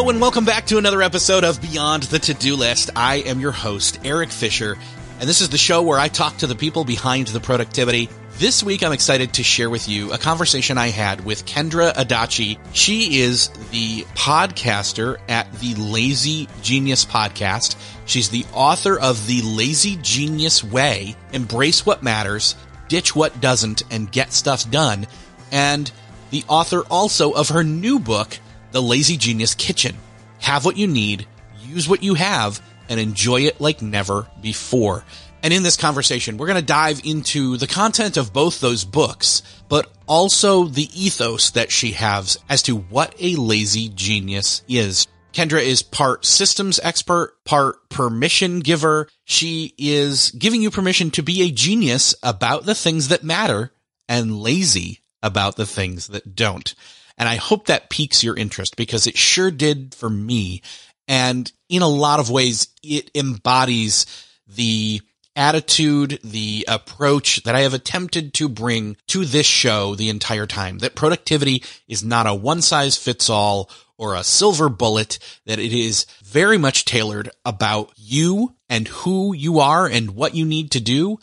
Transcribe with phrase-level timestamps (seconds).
[0.00, 2.88] Hello, and welcome back to another episode of Beyond the To Do List.
[2.96, 4.78] I am your host, Erik Fisher,
[5.20, 8.08] and this is the show where I talk to the people behind the productivity.
[8.38, 12.58] This week, I'm excited to share with you a conversation I had with Kendra Adachi.
[12.72, 17.76] She is the podcaster at the Lazy Genius podcast.
[18.06, 22.56] She's the author of The Lazy Genius Way Embrace What Matters,
[22.88, 25.06] Ditch What Doesn't, and Get Stuff Done.
[25.52, 25.92] And
[26.30, 28.38] the author also of her new book,
[28.72, 29.96] the Lazy Genius Kitchen.
[30.40, 31.26] Have what you need,
[31.62, 35.04] use what you have, and enjoy it like never before.
[35.42, 39.42] And in this conversation, we're going to dive into the content of both those books,
[39.68, 45.06] but also the ethos that she has as to what a lazy genius is.
[45.32, 49.08] Kendra is part systems expert, part permission giver.
[49.24, 53.72] She is giving you permission to be a genius about the things that matter
[54.08, 56.74] and lazy about the things that don't.
[57.20, 60.62] And I hope that piques your interest because it sure did for me.
[61.06, 64.06] And in a lot of ways, it embodies
[64.46, 65.02] the
[65.36, 70.78] attitude, the approach that I have attempted to bring to this show the entire time.
[70.78, 75.74] That productivity is not a one size fits all or a silver bullet, that it
[75.74, 80.80] is very much tailored about you and who you are and what you need to
[80.80, 81.18] do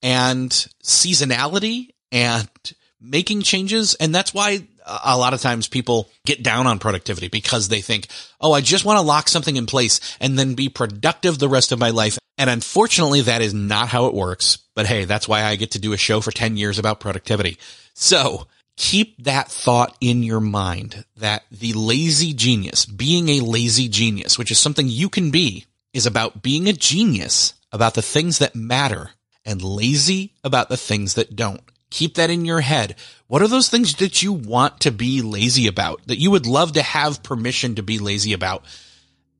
[0.00, 0.50] and
[0.84, 2.48] seasonality and
[3.00, 3.94] making changes.
[3.94, 8.08] And that's why a lot of times people get down on productivity because they think,
[8.40, 11.72] oh, I just want to lock something in place and then be productive the rest
[11.72, 12.18] of my life.
[12.38, 14.58] And unfortunately, that is not how it works.
[14.74, 17.58] But hey, that's why I get to do a show for 10 years about productivity.
[17.94, 18.46] So
[18.76, 24.50] keep that thought in your mind that the lazy genius, being a lazy genius, which
[24.50, 29.10] is something you can be, is about being a genius about the things that matter
[29.44, 31.60] and lazy about the things that don't.
[31.90, 32.96] Keep that in your head.
[33.26, 36.72] What are those things that you want to be lazy about, that you would love
[36.72, 38.64] to have permission to be lazy about?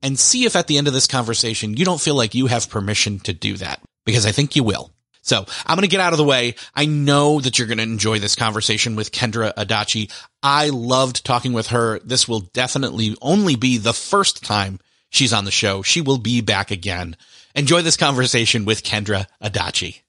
[0.03, 2.69] And see if at the end of this conversation, you don't feel like you have
[2.69, 4.91] permission to do that, because I think you will.
[5.21, 6.55] So I'm going to get out of the way.
[6.75, 10.11] I know that you're going to enjoy this conversation with Kendra Adachi.
[10.41, 11.99] I loved talking with her.
[11.99, 14.79] This will definitely only be the first time
[15.11, 15.83] she's on the show.
[15.83, 17.15] She will be back again.
[17.53, 20.01] Enjoy this conversation with Kendra Adachi.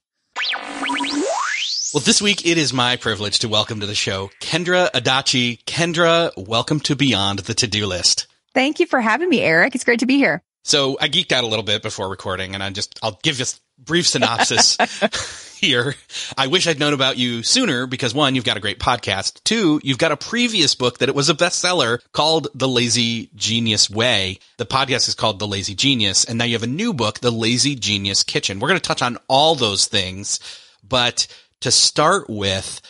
[1.93, 5.63] Well, this week it is my privilege to welcome to the show Kendra Adachi.
[5.65, 8.25] Kendra, welcome to Beyond the To Do List.
[8.55, 9.75] Thank you for having me, Erik.
[9.75, 10.41] It's great to be here.
[10.63, 13.45] So I geeked out a little bit before recording, and I just I'll give a
[13.77, 14.75] brief synopsis
[15.59, 15.93] here.
[16.35, 19.43] I wish I'd known about you sooner because one, you've got a great podcast.
[19.43, 23.87] Two, you've got a previous book that it was a bestseller called The Lazy Genius
[23.87, 24.39] Way.
[24.57, 27.29] The podcast is called The Lazy Genius, and now you have a new book, The
[27.29, 28.59] Lazy Genius Kitchen.
[28.59, 30.39] We're going to touch on all those things,
[30.83, 31.27] but
[31.63, 32.81] to start with,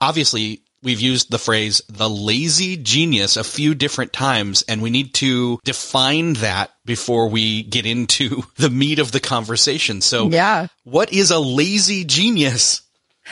[0.00, 5.14] obviously we've used the phrase the lazy genius a few different times and we need
[5.14, 10.00] to define that before we get into the meat of the conversation.
[10.00, 10.66] So yeah.
[10.84, 12.82] what is a lazy genius?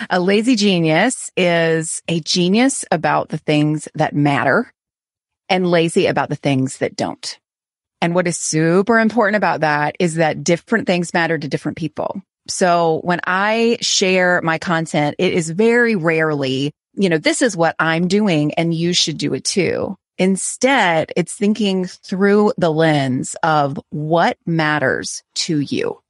[0.09, 4.73] A lazy genius is a genius about the things that matter
[5.49, 7.39] and lazy about the things that don't.
[8.01, 12.23] And what is super important about that is that different things matter to different people.
[12.51, 17.77] So when I share my content, it is very rarely, you know, this is what
[17.79, 19.97] I'm doing and you should do it too.
[20.19, 26.01] Instead, it's thinking through the lens of what matters to you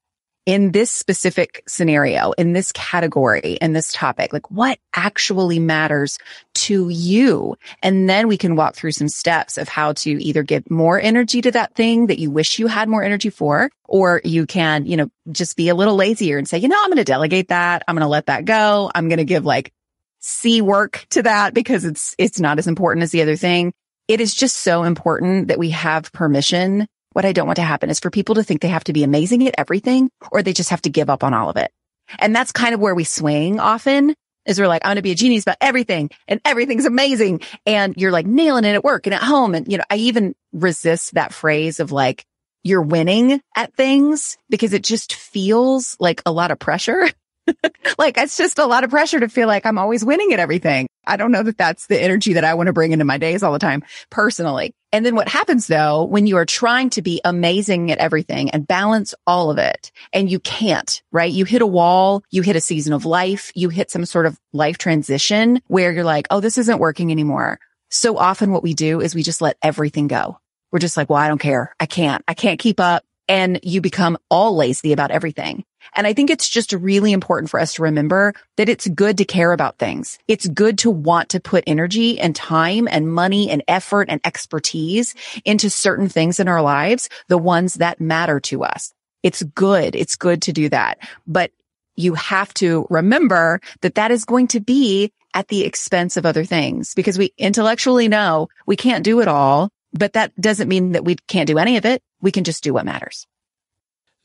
[0.46, 6.18] in this specific scenario, in this category, in this topic, like what actually matters
[6.54, 7.56] to you.
[7.82, 11.42] And then we can walk through some steps of how to either give more energy
[11.42, 14.96] to that thing that you wish you had more energy for, or you can, you
[14.96, 17.82] know, just be a little lazier and say, you know, I'm going to delegate that.
[17.86, 18.90] I'm going to let that go.
[18.94, 19.72] I'm going to give like
[20.20, 23.72] C work to that because it's, it's not as important as the other thing.
[24.08, 27.90] It is just so important that we have permission what I don't want to happen
[27.90, 30.70] is for people to think they have to be amazing at everything or they just
[30.70, 31.72] have to give up on all of it.
[32.18, 34.14] And that's kind of where we swing often
[34.46, 37.40] is we're like, I'm going to be a genius about everything and everything's amazing.
[37.66, 39.54] And you're like nailing it at work and at home.
[39.54, 42.24] And, you know, I even resist that phrase of like,
[42.62, 47.08] you're winning at things because it just feels like a lot of pressure.
[47.98, 50.86] like it's just a lot of pressure to feel like I'm always winning at everything.
[51.06, 53.42] I don't know that that's the energy that I want to bring into my days
[53.42, 54.72] all the time personally.
[54.92, 58.66] And then what happens though, when you are trying to be amazing at everything and
[58.66, 61.32] balance all of it and you can't, right?
[61.32, 64.38] You hit a wall, you hit a season of life, you hit some sort of
[64.52, 67.58] life transition where you're like, Oh, this isn't working anymore.
[67.90, 70.38] So often what we do is we just let everything go.
[70.70, 71.74] We're just like, well, I don't care.
[71.80, 73.04] I can't, I can't keep up.
[73.28, 75.64] And you become all lazy about everything.
[75.94, 79.24] And I think it's just really important for us to remember that it's good to
[79.24, 80.18] care about things.
[80.28, 85.14] It's good to want to put energy and time and money and effort and expertise
[85.44, 88.92] into certain things in our lives, the ones that matter to us.
[89.22, 89.94] It's good.
[89.94, 90.98] It's good to do that.
[91.26, 91.52] But
[91.96, 96.44] you have to remember that that is going to be at the expense of other
[96.44, 101.04] things because we intellectually know we can't do it all, but that doesn't mean that
[101.04, 102.02] we can't do any of it.
[102.20, 103.26] We can just do what matters.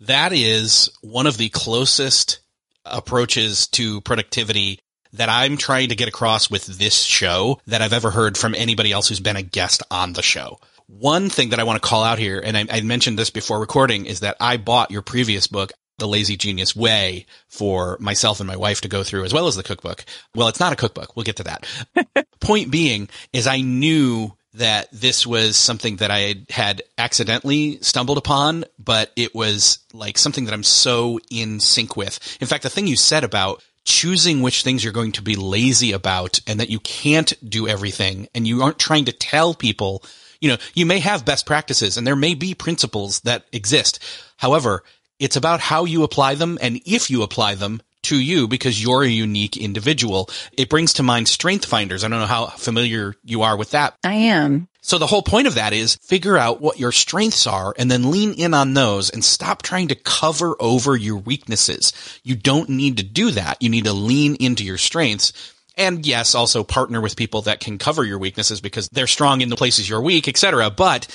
[0.06, 2.40] That is one of the closest
[2.86, 4.80] approaches to productivity
[5.14, 8.92] that I'm trying to get across with this show that I've ever heard from anybody
[8.92, 10.60] else who's been a guest on the show.
[10.86, 13.60] One thing that I want to call out here, and I, I mentioned this before
[13.60, 18.48] recording, is that I bought your previous book, The Lazy Genius Way, for myself and
[18.48, 20.06] my wife to go through, as well as the cookbook.
[20.36, 21.16] Well, it's not a cookbook.
[21.16, 22.28] We'll get to that.
[22.42, 28.66] Point being is I knew that this was something that I had accidentally stumbled upon,
[28.80, 32.20] but it was like something that I'm so in sync with.
[32.42, 35.92] In fact, the thing you said about choosing which things you're going to be lazy
[35.92, 40.04] about and that you can't do everything and you aren't trying to tell people,
[40.42, 44.00] you know, you may have best practices and there may be principles that exist.
[44.38, 44.84] However,
[45.20, 49.04] it's about how you apply them and if you apply them to you because you're
[49.04, 50.30] a unique individual.
[50.58, 52.04] It brings to mind strength finders.
[52.04, 53.96] I don't know how familiar you are with that.
[54.04, 54.68] I am.
[54.82, 58.12] So the whole point of that is figure out what your strengths are and then
[58.12, 61.92] lean in on those and stop trying to cover over your weaknesses.
[62.24, 63.62] You don't need to do that.
[63.62, 65.34] You need to lean into your strengths.
[65.76, 69.50] And yes, also partner with people that can cover your weaknesses because they're strong in
[69.50, 70.70] the places you're weak, etc.
[70.70, 71.08] But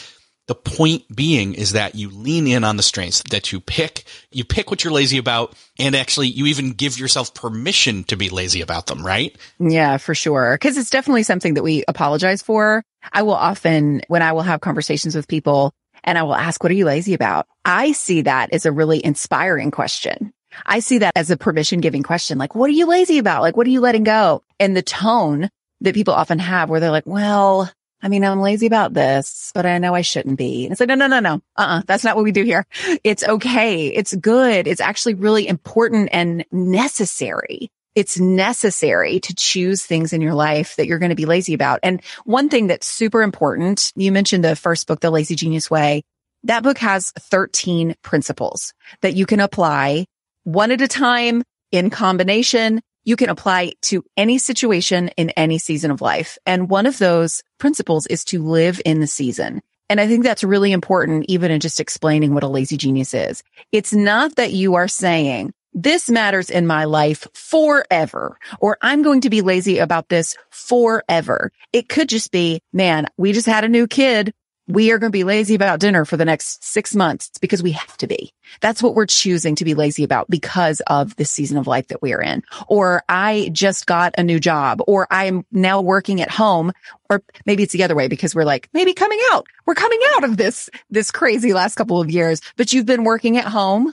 [0.51, 4.03] the point being is that you lean in on the strengths that you pick,
[4.33, 8.31] you pick what you're lazy about, and actually you even give yourself permission to be
[8.31, 9.39] lazy about them, right?
[9.61, 10.59] Yeah, for sure.
[10.59, 12.83] Cause it's definitely something that we apologize for.
[13.13, 16.73] I will often, when I will have conversations with people and I will ask, what
[16.73, 17.47] are you lazy about?
[17.65, 20.33] I see that as a really inspiring question.
[20.67, 22.39] I see that as a permission giving question.
[22.39, 23.43] Like, what are you lazy about?
[23.43, 24.43] Like, what are you letting go?
[24.59, 25.49] And the tone
[25.83, 27.71] that people often have where they're like, well,
[28.03, 30.65] I mean, I'm lazy about this, but I know I shouldn't be.
[30.65, 31.35] And it's like, no, no, no, no.
[31.57, 31.83] Uh-uh.
[31.87, 32.67] That's not what we do here.
[33.05, 33.89] It's okay.
[33.89, 34.67] It's good.
[34.67, 37.71] It's actually really important and necessary.
[37.95, 41.81] It's necessary to choose things in your life that you're going to be lazy about.
[41.83, 46.03] And one thing that's super important, you mentioned the first book, The Lazy Genius Way.
[46.45, 48.73] That book has 13 principles
[49.03, 50.07] that you can apply
[50.45, 55.91] one at a time in combination you can apply to any situation in any season
[55.91, 56.39] of life.
[56.47, 59.63] And one of those principles is to live in the season.
[59.89, 63.43] And I think that's really important, even in just explaining what a lazy genius is.
[63.73, 69.21] It's not that you are saying, this matters in my life forever, or I'm going
[69.23, 71.53] to be lazy about this forever.
[71.73, 74.33] It could just be, man, we just had a new kid
[74.71, 77.73] we are going to be lazy about dinner for the next six months because we
[77.73, 78.33] have to be.
[78.61, 82.03] That's what we're choosing to be lazy about because of the season of life that
[82.03, 82.43] we are in.
[82.69, 86.73] Or I just got a new job or I'm now working at home
[87.09, 89.47] or maybe it's the other way because we're like, maybe coming out.
[89.67, 93.37] We're coming out of this, this crazy last couple of years, but you've been working
[93.37, 93.93] at home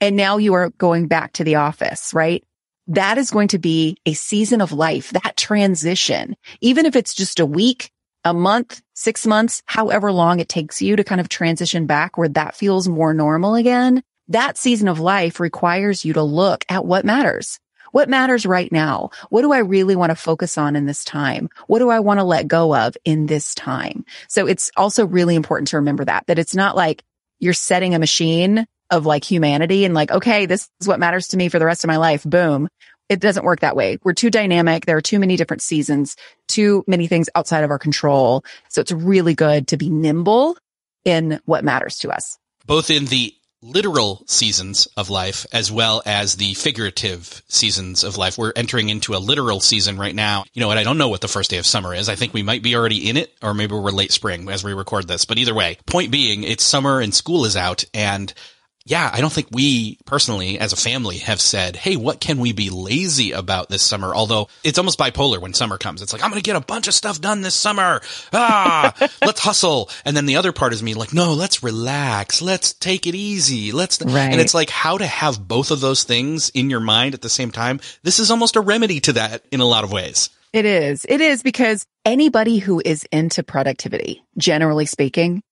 [0.00, 2.44] and now you are going back to the office, right?
[2.88, 7.38] That is going to be a season of life, that transition, even if it's just
[7.38, 7.90] a week,
[8.24, 12.28] a month, six months, however long it takes you to kind of transition back where
[12.28, 17.04] that feels more normal again, that season of life requires you to look at what
[17.04, 17.58] matters.
[17.92, 19.10] What matters right now?
[19.30, 21.48] What do I really want to focus on in this time?
[21.66, 24.04] What do I want to let go of in this time?
[24.28, 27.02] So it's also really important to remember that, that it's not like
[27.40, 31.36] you're setting a machine of like humanity and like, okay, this is what matters to
[31.36, 32.22] me for the rest of my life.
[32.24, 32.68] Boom.
[33.10, 33.98] It doesn't work that way.
[34.04, 34.86] We're too dynamic.
[34.86, 38.44] There are too many different seasons, too many things outside of our control.
[38.68, 40.56] So it's really good to be nimble
[41.04, 42.38] in what matters to us.
[42.66, 48.38] Both in the literal seasons of life as well as the figurative seasons of life.
[48.38, 50.44] We're entering into a literal season right now.
[50.54, 52.08] You know, and I don't know what the first day of summer is.
[52.08, 54.72] I think we might be already in it or maybe we're late spring as we
[54.72, 55.24] record this.
[55.24, 58.32] But either way, point being, it's summer and school is out and
[58.90, 62.52] yeah, I don't think we personally as a family have said, Hey, what can we
[62.52, 64.12] be lazy about this summer?
[64.12, 66.02] Although it's almost bipolar when summer comes.
[66.02, 68.00] It's like, I'm going to get a bunch of stuff done this summer.
[68.32, 68.92] Ah,
[69.24, 69.90] let's hustle.
[70.04, 72.42] And then the other part is me like, no, let's relax.
[72.42, 73.70] Let's take it easy.
[73.70, 74.32] Let's, right.
[74.32, 77.28] and it's like how to have both of those things in your mind at the
[77.28, 77.78] same time.
[78.02, 80.30] This is almost a remedy to that in a lot of ways.
[80.52, 81.06] It is.
[81.08, 85.44] It is because anybody who is into productivity, generally speaking,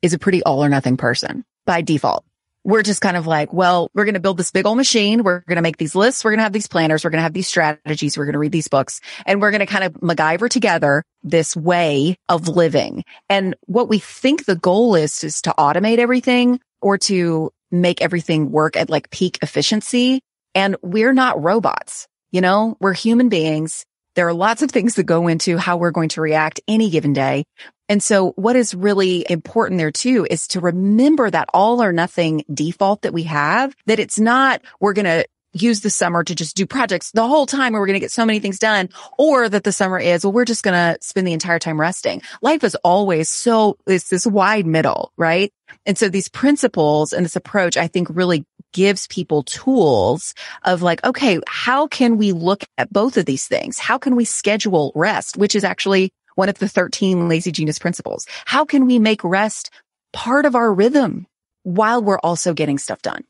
[0.00, 2.24] is a pretty all or nothing person by default
[2.66, 5.22] we're just kind of like, well, we're going to build this big old machine.
[5.22, 6.24] We're going to make these lists.
[6.24, 7.04] We're going to have these planners.
[7.04, 8.18] We're going to have these strategies.
[8.18, 11.54] We're going to read these books and we're going to kind of MacGyver together this
[11.56, 13.04] way of living.
[13.28, 18.50] And what we think the goal is, is to automate everything or to make everything
[18.50, 20.20] work at like peak efficiency.
[20.56, 22.08] And we're not robots.
[22.32, 23.86] You know, we're human beings.
[24.16, 27.12] There are lots of things that go into how we're going to react any given
[27.12, 27.44] day.
[27.88, 32.44] And so what is really important there too is to remember that all or nothing
[32.52, 36.56] default that we have, that it's not, we're going to use the summer to just
[36.56, 39.48] do projects the whole time where we're going to get so many things done or
[39.48, 42.22] that the summer is, well, we're just going to spend the entire time resting.
[42.42, 45.52] Life is always so, it's this wide middle, right?
[45.84, 51.04] And so these principles and this approach, I think really gives people tools of like,
[51.04, 53.78] okay, how can we look at both of these things?
[53.78, 58.26] How can we schedule rest, which is actually one of the 13 lazy genius principles.
[58.44, 59.70] How can we make rest
[60.12, 61.26] part of our rhythm
[61.64, 63.24] while we're also getting stuff done?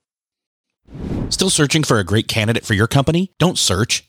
[1.30, 3.32] Still searching for a great candidate for your company?
[3.38, 4.08] Don't search,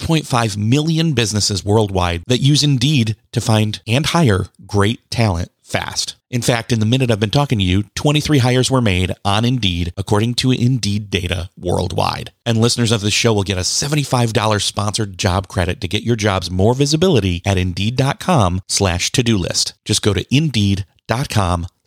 [0.00, 6.16] 3.5 million businesses worldwide that use Indeed to find and hire great talent fast.
[6.30, 9.44] In fact, in the minute I've been talking to you, 23 hires were made on
[9.44, 12.32] Indeed, according to Indeed data worldwide.
[12.46, 16.16] And listeners of this show will get a $75 sponsored job credit to get your
[16.16, 19.74] jobs more visibility at Indeed.com slash to-do list.
[19.84, 21.66] Just go to Indeed.com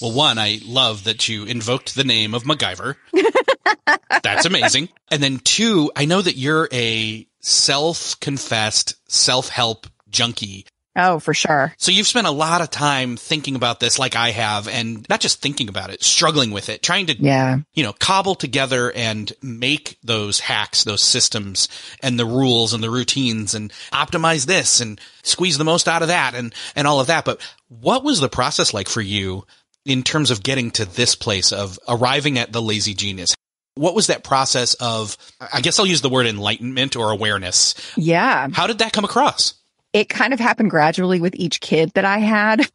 [0.00, 2.96] Well, one, I love that you invoked the name of MacGyver.
[4.22, 4.88] That's amazing.
[5.10, 10.66] And then two, I know that you're a self-confessed self-help junkie.
[10.96, 11.72] Oh, for sure.
[11.78, 15.20] So you've spent a lot of time thinking about this like I have and not
[15.20, 17.58] just thinking about it, struggling with it, trying to, Yeah.
[17.74, 21.68] you know, cobble together and make those hacks, those systems
[22.02, 26.08] and the rules and the routines and optimize this and squeeze the most out of
[26.08, 27.24] that and, and all of that.
[27.24, 29.46] But what was the process like for you
[29.84, 33.34] in terms of getting to this place of arriving at the lazy genius?
[33.74, 35.16] What was that process of,
[35.52, 37.74] I guess I'll use the word enlightenment or awareness.
[37.96, 38.48] Yeah.
[38.52, 39.54] How did that come across?
[39.92, 42.68] It kind of happened gradually with each kid that I had.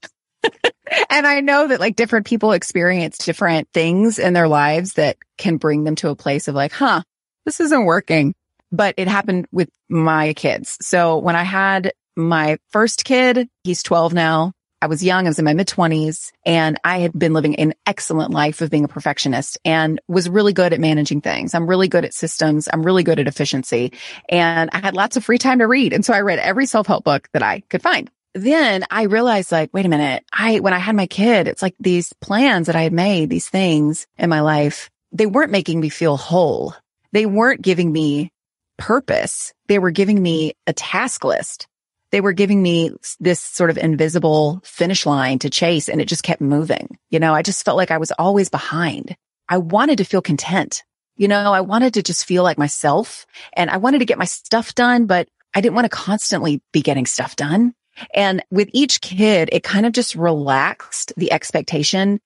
[1.09, 5.57] and I know that like different people experience different things in their lives that can
[5.57, 7.03] bring them to a place of like, huh,
[7.45, 8.33] this isn't working.
[8.71, 10.77] But it happened with my kids.
[10.81, 14.53] So when I had my first kid, he's 12 now.
[14.81, 15.25] I was young.
[15.25, 18.69] I was in my mid twenties and I had been living an excellent life of
[18.69, 21.53] being a perfectionist and was really good at managing things.
[21.55, 22.67] I'm really good at systems.
[22.71, 23.93] I'm really good at efficiency
[24.29, 25.93] and I had lots of free time to read.
[25.93, 28.11] And so I read every self-help book that I could find.
[28.33, 30.25] Then I realized like, wait a minute.
[30.31, 33.47] I, when I had my kid, it's like these plans that I had made, these
[33.47, 36.75] things in my life, they weren't making me feel whole.
[37.13, 38.33] They weren't giving me
[38.77, 39.53] purpose.
[39.67, 41.67] They were giving me a task list
[42.15, 46.23] they were giving me this sort of invisible finish line to chase and it just
[46.23, 46.97] kept moving.
[47.09, 49.17] You know, I just felt like I was always behind.
[49.49, 50.85] I wanted to feel content.
[51.17, 54.23] You know, I wanted to just feel like myself and I wanted to get my
[54.23, 57.73] stuff done, but I didn't want to constantly be getting stuff done.
[58.13, 62.21] And with each kid, it kind of just relaxed the expectation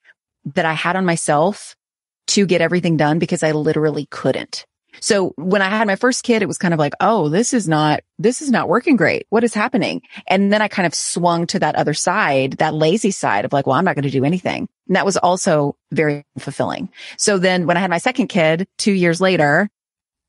[0.53, 1.75] that I had on myself
[2.27, 4.67] to get everything done because I literally couldn't.
[5.01, 7.67] So when I had my first kid, it was kind of like, Oh, this is
[7.67, 9.25] not, this is not working great.
[9.29, 10.01] What is happening?
[10.27, 13.67] And then I kind of swung to that other side, that lazy side of like,
[13.67, 14.67] well, I'm not going to do anything.
[14.87, 16.89] And that was also very fulfilling.
[17.17, 19.69] So then when I had my second kid two years later,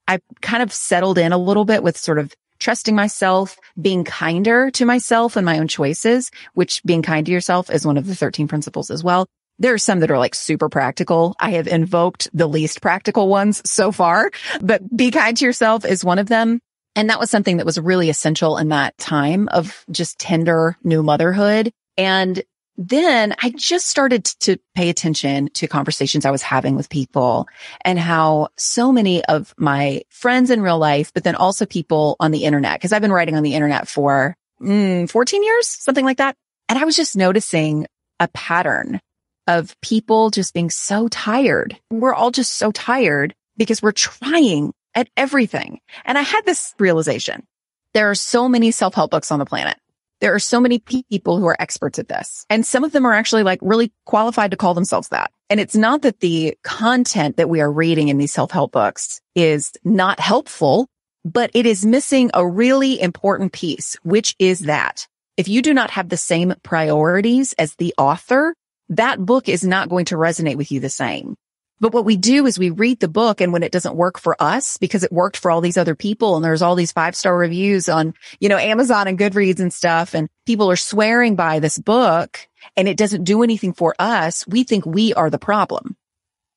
[0.07, 4.71] I kind of settled in a little bit with sort of trusting myself, being kinder
[4.73, 8.15] to myself and my own choices, which being kind to yourself is one of the
[8.15, 9.27] 13 principles as well.
[9.61, 11.37] There are some that are like super practical.
[11.39, 16.05] I have invoked the least practical ones so far, but be kind to yourself is
[16.05, 16.61] one of them.
[16.97, 21.03] And that was something that was really essential in that time of just tender new
[21.03, 21.71] motherhood.
[21.97, 22.43] And
[22.79, 27.47] then I just started to pay attention to conversations I was having with people
[27.85, 32.31] and how so many of my friends in real life, but then also people on
[32.31, 36.17] the internet, because I've been writing on the internet for mm, 14 years, something like
[36.17, 36.35] that.
[36.71, 37.87] And I was just noticing
[38.19, 39.01] a pattern
[39.47, 41.79] of people just being so tired.
[41.91, 45.81] We're all just so tired because we're trying at everything.
[46.05, 47.47] And I had this realization.
[47.95, 49.77] There are so many self-help books on the planet.
[50.21, 52.45] There are so many people who are experts at this.
[52.51, 55.31] And some of them are actually like really qualified to call themselves that.
[55.49, 59.73] And it's not that the content that we are reading in these self-help books is
[59.83, 60.87] not helpful,
[61.25, 65.91] but it is missing a really important piece, which is that if you do not
[65.91, 68.55] have the same priorities as the author,
[68.91, 71.37] that book is not going to resonate with you the same.
[71.81, 74.37] But what we do is we read the book and when it doesn't work for
[74.39, 77.35] us because it worked for all these other people and there's all these five star
[77.35, 81.79] reviews on, you know, Amazon and Goodreads and stuff and people are swearing by this
[81.79, 84.47] book and it doesn't do anything for us.
[84.47, 85.97] We think we are the problem.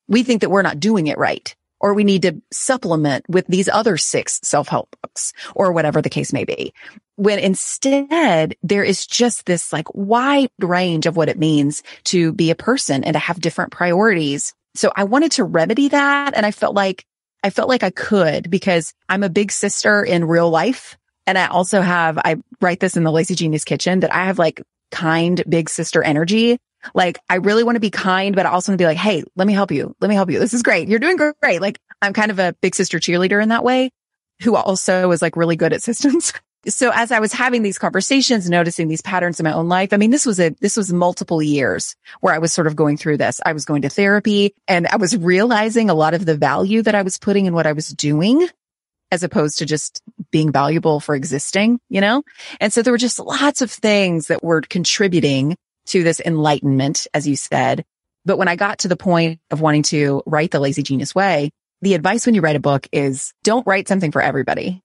[0.08, 3.68] We think that we're not doing it right or we need to supplement with these
[3.68, 6.72] other six self-help books or whatever the case may be.
[7.16, 12.50] When instead there is just this like wide range of what it means to be
[12.50, 14.54] a person and to have different priorities.
[14.74, 16.32] So I wanted to remedy that.
[16.34, 17.04] And I felt like,
[17.42, 20.96] I felt like I could because I'm a big sister in real life.
[21.26, 24.38] And I also have, I write this in the Lazy Genius kitchen that I have
[24.38, 26.56] like kind big sister energy.
[26.94, 29.24] Like I really want to be kind, but I also want to be like, Hey,
[29.36, 29.94] let me help you.
[30.00, 30.38] Let me help you.
[30.38, 30.88] This is great.
[30.88, 31.60] You're doing great.
[31.60, 33.90] Like I'm kind of a big sister cheerleader in that way
[34.42, 36.32] who also is like really good at systems.
[36.66, 39.96] so as I was having these conversations, noticing these patterns in my own life, I
[39.96, 43.18] mean, this was a, this was multiple years where I was sort of going through
[43.18, 43.40] this.
[43.44, 46.94] I was going to therapy and I was realizing a lot of the value that
[46.94, 48.48] I was putting in what I was doing
[49.10, 52.22] as opposed to just being valuable for existing, you know?
[52.60, 57.26] And so there were just lots of things that were contributing to this enlightenment, as
[57.26, 57.84] you said.
[58.24, 61.50] But when I got to the point of wanting to write the lazy genius way,
[61.82, 64.83] the advice when you write a book is don't write something for everybody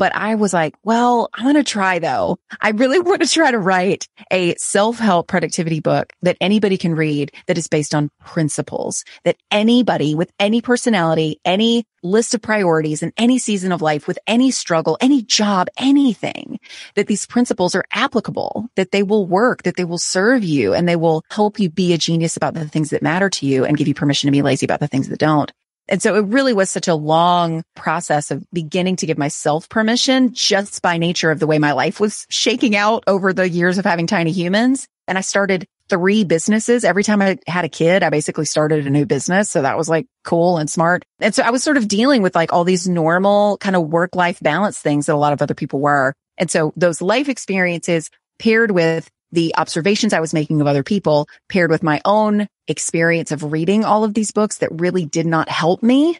[0.00, 2.38] But I was like, well, I'm going to try though.
[2.58, 7.32] I really want to try to write a self-help productivity book that anybody can read
[7.46, 13.12] that is based on principles that anybody with any personality, any list of priorities in
[13.18, 16.58] any season of life with any struggle, any job, anything
[16.94, 20.88] that these principles are applicable, that they will work, that they will serve you and
[20.88, 23.76] they will help you be a genius about the things that matter to you and
[23.76, 25.52] give you permission to be lazy about the things that don't.
[25.90, 30.32] And so it really was such a long process of beginning to give myself permission
[30.32, 33.84] just by nature of the way my life was shaking out over the years of
[33.84, 34.86] having tiny humans.
[35.08, 36.84] And I started three businesses.
[36.84, 39.50] Every time I had a kid, I basically started a new business.
[39.50, 41.02] So that was like cool and smart.
[41.18, 44.14] And so I was sort of dealing with like all these normal kind of work
[44.14, 46.14] life balance things that a lot of other people were.
[46.38, 51.28] And so those life experiences paired with the observations I was making of other people
[51.48, 55.48] paired with my own experience of reading all of these books that really did not
[55.48, 56.18] help me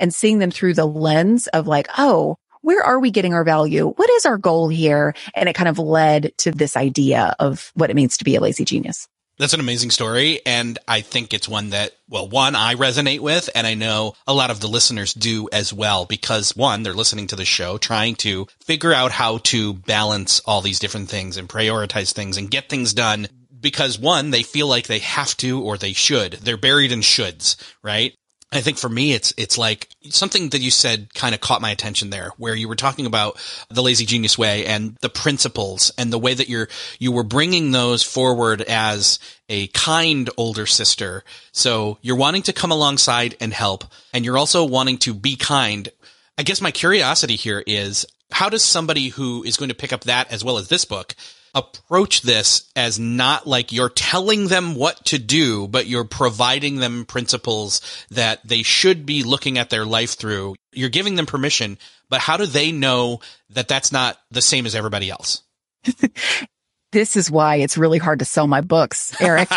[0.00, 3.88] and seeing them through the lens of like, oh, where are we getting our value?
[3.88, 5.14] What is our goal here?
[5.34, 8.40] And it kind of led to this idea of what it means to be a
[8.40, 9.08] lazy genius.
[9.38, 10.40] That's an amazing story.
[10.44, 13.48] And I think it's one that, well, one, I resonate with.
[13.54, 17.28] And I know a lot of the listeners do as well, because one, they're listening
[17.28, 21.48] to the show, trying to figure out how to balance all these different things and
[21.48, 23.28] prioritize things and get things done.
[23.60, 26.34] Because one, they feel like they have to or they should.
[26.34, 28.14] They're buried in shoulds, right?
[28.52, 31.70] I think for me, it's, it's like something that you said kind of caught my
[31.70, 36.12] attention there, where you were talking about the lazy genius way and the principles and
[36.12, 36.68] the way that you're,
[36.98, 41.22] you were bringing those forward as a kind older sister.
[41.52, 45.88] So you're wanting to come alongside and help, and you're also wanting to be kind.
[46.36, 50.04] I guess my curiosity here is how does somebody who is going to pick up
[50.04, 51.14] that as well as this book
[51.54, 57.04] approach this as not like you're telling them what to do, but you're providing them
[57.04, 60.54] principles that they should be looking at their life through.
[60.72, 64.74] You're giving them permission, but how do they know that that's not the same as
[64.74, 65.42] everybody else?
[66.92, 69.48] this is why it's really hard to sell my books, Erik.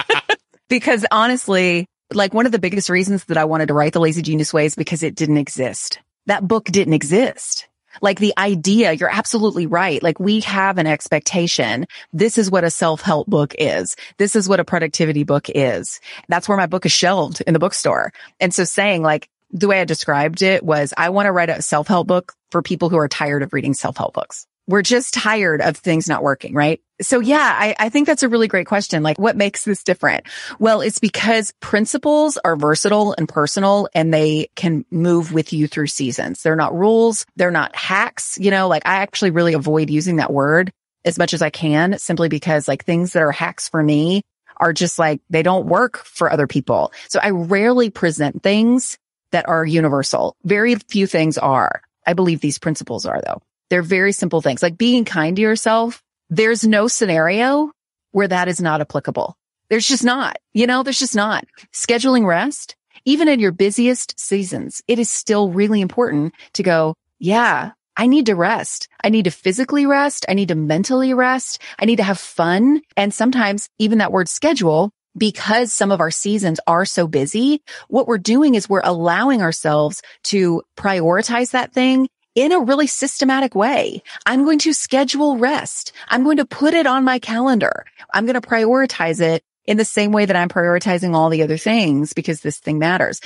[0.68, 4.22] because honestly, like one of the biggest reasons that I wanted to write the Lazy
[4.22, 5.98] Genius Way is because it didn't exist.
[6.26, 7.68] That book didn't exist.
[8.02, 10.02] Like the idea, you're absolutely right.
[10.02, 11.86] Like we have an expectation.
[12.12, 13.96] This is what a self-help book is.
[14.18, 16.00] This is what a productivity book is.
[16.28, 18.12] That's where my book is shelved in the bookstore.
[18.40, 21.60] And so saying like, the way I described it was I want to write a
[21.60, 25.76] self-help book for people who are tired of reading self-help books we're just tired of
[25.76, 26.80] things not working, right?
[27.00, 29.02] So yeah, I, I, think that's a really great question.
[29.02, 30.24] Like what makes this different?
[30.60, 35.88] Well, it's because principles are versatile and personal and they can move with you through
[35.88, 36.42] seasons.
[36.42, 37.26] They're not rules.
[37.34, 38.38] They're not hacks.
[38.40, 40.72] You know, like I actually really avoid using that word
[41.04, 44.22] as much as I can simply because like things that are hacks for me
[44.58, 46.92] are just like they don't work for other people.
[47.08, 48.96] So I rarely present things
[49.32, 50.36] that are universal.
[50.44, 51.82] Very few things are.
[52.06, 53.42] I believe these principles are though.
[53.72, 56.02] They're very simple things like being kind to yourself.
[56.28, 57.72] There's no scenario
[58.10, 59.34] where that is not applicable.
[59.70, 62.76] There's just not, you know, there's just not scheduling rest.
[63.06, 68.26] Even in your busiest seasons, it is still really important to go, yeah, I need
[68.26, 68.88] to rest.
[69.02, 70.26] I need to physically rest.
[70.28, 71.62] I need to mentally rest.
[71.78, 72.82] I need to have fun.
[72.94, 78.06] And sometimes even that word schedule, because some of our seasons are so busy, what
[78.06, 84.02] we're doing is we're allowing ourselves to prioritize that thing in a really systematic way.
[84.26, 85.92] I'm going to schedule rest.
[86.08, 87.84] I'm going to put it on my calendar.
[88.12, 91.56] I'm going to prioritize it in the same way that I'm prioritizing all the other
[91.56, 93.20] things because this thing matters.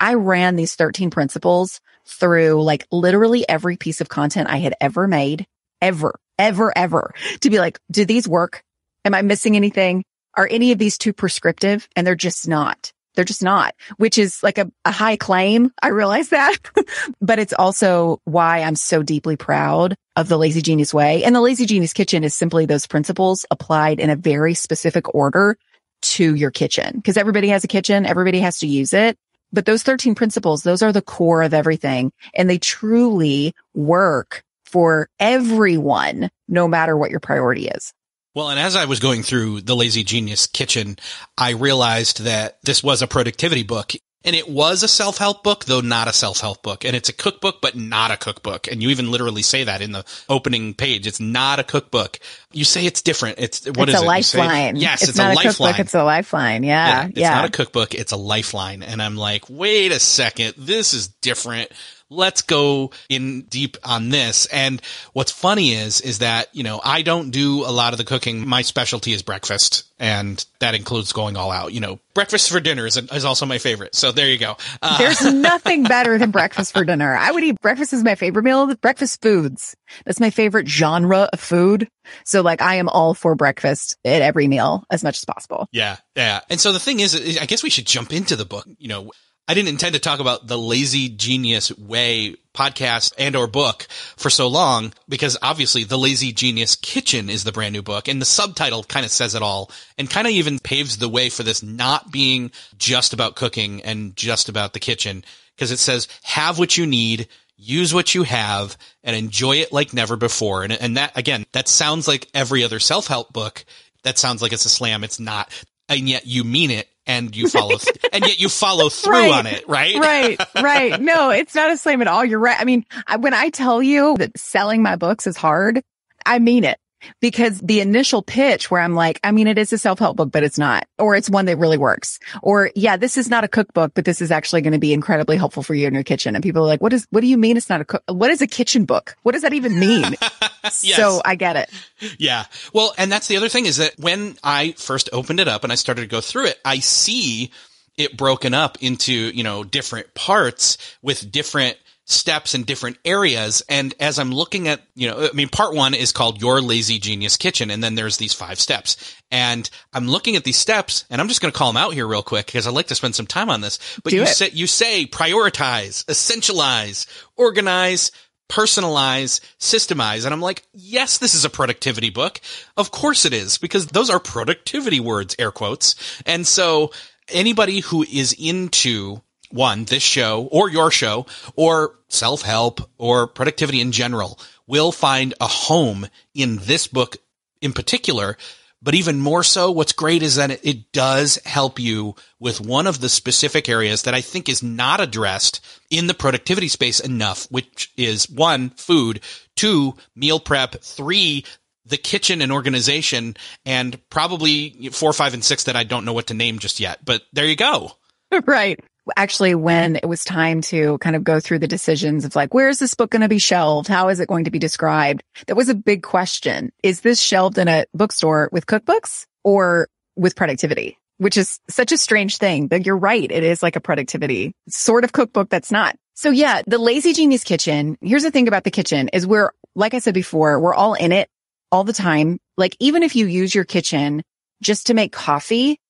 [0.00, 5.08] I ran these 13 principles through like literally every piece of content I had ever
[5.08, 5.46] made,
[5.80, 8.62] ever, ever, ever to be like, do these work?
[9.04, 10.04] Am I missing anything?
[10.34, 11.88] Are any of these too prescriptive?
[11.96, 12.92] And they're just not.
[13.14, 15.72] They're just not, which is like a, a high claim.
[15.82, 16.56] I realize that,
[17.20, 21.24] but it's also why I'm so deeply proud of the Lazy Genius way.
[21.24, 25.56] And the Lazy Genius kitchen is simply those principles applied in a very specific order
[26.00, 28.06] to your kitchen because everybody has a kitchen.
[28.06, 29.18] Everybody has to use it.
[29.52, 35.08] But those 13 principles, those are the core of everything and they truly work for
[35.18, 37.94] everyone, no matter what your priority is.
[38.38, 40.96] Well, and as I was going through the Lazy Genius Kitchen,
[41.36, 43.94] I realized that this was a productivity book.
[44.24, 46.84] And it was a self-help book, though not a self-help book.
[46.84, 48.68] And it's a cookbook, but not a cookbook.
[48.70, 51.08] And you even literally say that in the opening page.
[51.08, 52.20] It's not a cookbook.
[52.52, 53.40] You say it's different.
[53.40, 54.06] It's what it's is a it?
[54.06, 54.76] lifeline.
[54.76, 55.72] Say, yes, it's, it's not a, a lifeline.
[55.72, 56.62] Cookbook, it's a lifeline.
[56.62, 57.08] Yeah, yeah.
[57.08, 57.94] It's not a cookbook.
[57.94, 58.84] It's a lifeline.
[58.84, 60.54] And I'm like, wait a second.
[60.56, 61.72] This is different.
[62.10, 64.46] Let's go in deep on this.
[64.46, 64.80] And
[65.12, 68.46] what's funny is, is that, you know, I don't do a lot of the cooking.
[68.46, 71.72] My specialty is breakfast and that includes going all out.
[71.72, 73.94] You know, breakfast for dinner is, is also my favorite.
[73.94, 74.56] So there you go.
[74.80, 77.14] Uh, There's nothing better than breakfast for dinner.
[77.14, 78.74] I would eat breakfast is my favorite meal.
[78.76, 79.76] Breakfast foods.
[80.04, 81.88] That's my favorite genre of food.
[82.24, 85.68] So like I am all for breakfast at every meal as much as possible.
[85.72, 85.96] Yeah.
[86.16, 86.40] Yeah.
[86.48, 88.66] And so the thing is, I guess we should jump into the book.
[88.78, 89.12] You know,
[89.48, 94.30] I didn't intend to talk about the lazy genius way podcast and or book for
[94.30, 98.26] so long because obviously the lazy genius kitchen is the brand new book and the
[98.26, 101.62] subtitle kind of says it all and kind of even paves the way for this
[101.62, 105.24] not being just about cooking and just about the kitchen
[105.56, 109.92] because it says have what you need use what you have and enjoy it like
[109.92, 110.62] never before.
[110.62, 113.64] And and that again that sounds like every other self-help book.
[114.04, 115.04] That sounds like it's a slam.
[115.04, 115.52] It's not.
[115.88, 119.32] And yet you mean it and you follow th- and yet you follow through right,
[119.32, 119.96] on it, right?
[119.96, 121.00] right, right.
[121.00, 122.24] No, it's not a slam at all.
[122.24, 122.60] You're right.
[122.60, 125.82] I mean, I, when I tell you that selling my books is hard,
[126.24, 126.78] I mean it
[127.20, 130.42] because the initial pitch where I'm like, I mean, it is a self-help book, but
[130.42, 132.18] it's not, or it's one that really works.
[132.42, 135.36] Or yeah, this is not a cookbook, but this is actually going to be incredibly
[135.36, 136.34] helpful for you in your kitchen.
[136.34, 138.02] And people are like, what is, what do you mean it's not a cook?
[138.06, 139.16] What is a kitchen book?
[139.22, 140.04] What does that even mean?
[140.82, 140.96] yes.
[140.96, 141.70] So I get it.
[142.18, 142.44] Yeah.
[142.72, 145.72] Well, and that's the other thing is that when I first opened it up and
[145.72, 147.50] I started to go through it, I see
[147.96, 151.76] it broken up into, you know, different parts with different
[152.08, 153.62] steps in different areas.
[153.68, 156.98] And as I'm looking at, you know, I mean, part one is called Your Lazy
[156.98, 157.70] Genius Kitchen.
[157.70, 158.96] And then there's these five steps.
[159.30, 162.06] And I'm looking at these steps and I'm just going to call them out here
[162.06, 163.78] real quick because I'd like to spend some time on this.
[164.02, 164.28] But Do you it.
[164.28, 168.10] say, you say prioritize, essentialize, organize,
[168.48, 170.24] personalize, systemize.
[170.24, 172.40] And I'm like, yes, this is a productivity book.
[172.78, 175.94] Of course it is because those are productivity words, air quotes.
[176.24, 176.90] And so
[177.28, 183.80] anybody who is into one, this show or your show or self help or productivity
[183.80, 187.16] in general will find a home in this book
[187.60, 188.36] in particular.
[188.80, 193.00] But even more so, what's great is that it, does help you with one of
[193.00, 197.92] the specific areas that I think is not addressed in the productivity space enough, which
[197.96, 199.20] is one, food,
[199.56, 201.44] two, meal prep, three,
[201.86, 206.28] the kitchen and organization, and probably four, five, and six that I don't know what
[206.28, 207.04] to name just yet.
[207.04, 207.92] But there you go.
[208.46, 208.78] Right
[209.16, 212.68] actually when it was time to kind of go through the decisions of like, where
[212.68, 213.88] is this book going to be shelved?
[213.88, 215.22] How is it going to be described?
[215.46, 216.72] That was a big question.
[216.82, 220.98] Is this shelved in a bookstore with cookbooks or with productivity?
[221.18, 223.30] Which is such a strange thing, but you're right.
[223.30, 225.96] It is like a productivity sort of cookbook that's not.
[226.14, 227.98] So yeah, the lazy genius kitchen.
[228.00, 231.10] Here's the thing about the kitchen is we're, like I said before, we're all in
[231.10, 231.28] it
[231.72, 232.38] all the time.
[232.56, 234.22] Like even if you use your kitchen
[234.62, 235.80] just to make coffee,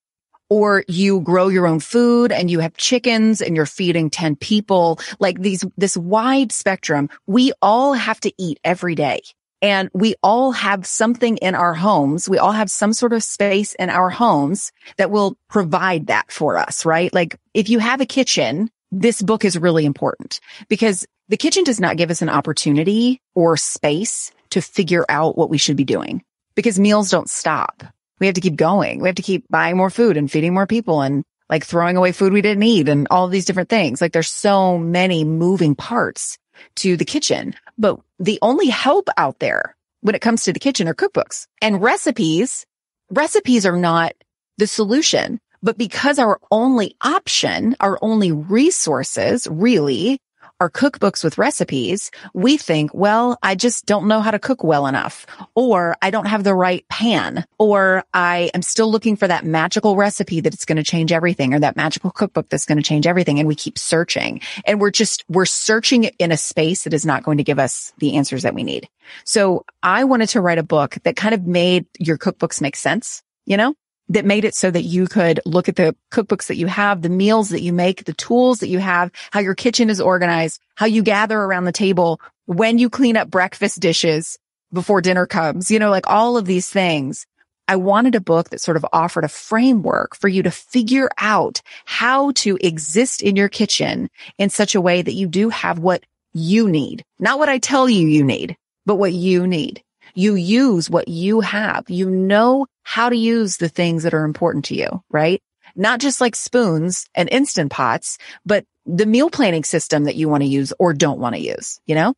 [0.50, 4.98] or you grow your own food and you have chickens and you're feeding 10 people,
[5.20, 9.20] like these, this wide spectrum, we all have to eat every day.
[9.60, 12.28] And we all have something in our homes.
[12.28, 16.56] We all have some sort of space in our homes that will provide that for
[16.56, 17.12] us, right?
[17.12, 21.80] Like if you have a kitchen, this book is really important because the kitchen does
[21.80, 26.22] not give us an opportunity or space to figure out what we should be doing
[26.54, 27.82] because meals don't stop
[28.18, 29.00] we have to keep going.
[29.00, 32.12] We have to keep buying more food and feeding more people and like throwing away
[32.12, 34.00] food we didn't eat and all these different things.
[34.00, 36.38] Like there's so many moving parts
[36.76, 40.88] to the kitchen, but the only help out there when it comes to the kitchen
[40.88, 42.66] are cookbooks and recipes.
[43.10, 44.12] Recipes are not
[44.58, 50.20] the solution, but because our only option, our only resources really
[50.60, 54.86] our cookbooks with recipes, we think, well, I just don't know how to cook well
[54.86, 59.44] enough, or I don't have the right pan, or I am still looking for that
[59.44, 62.84] magical recipe that it's going to change everything, or that magical cookbook that's going to
[62.84, 63.38] change everything.
[63.38, 67.22] And we keep searching and we're just, we're searching in a space that is not
[67.22, 68.88] going to give us the answers that we need.
[69.24, 73.22] So I wanted to write a book that kind of made your cookbooks make sense,
[73.46, 73.74] you know?
[74.08, 77.08] That made it so that you could look at the cookbooks that you have, the
[77.08, 80.86] meals that you make, the tools that you have, how your kitchen is organized, how
[80.86, 84.38] you gather around the table, when you clean up breakfast dishes
[84.72, 87.26] before dinner comes, you know, like all of these things.
[87.70, 91.60] I wanted a book that sort of offered a framework for you to figure out
[91.84, 96.02] how to exist in your kitchen in such a way that you do have what
[96.32, 99.82] you need, not what I tell you you need, but what you need.
[100.14, 101.84] You use what you have.
[101.90, 105.42] You know how to use the things that are important to you, right?
[105.76, 110.42] Not just like spoons and instant pots, but the meal planning system that you want
[110.42, 112.14] to use or don't want to use, you know?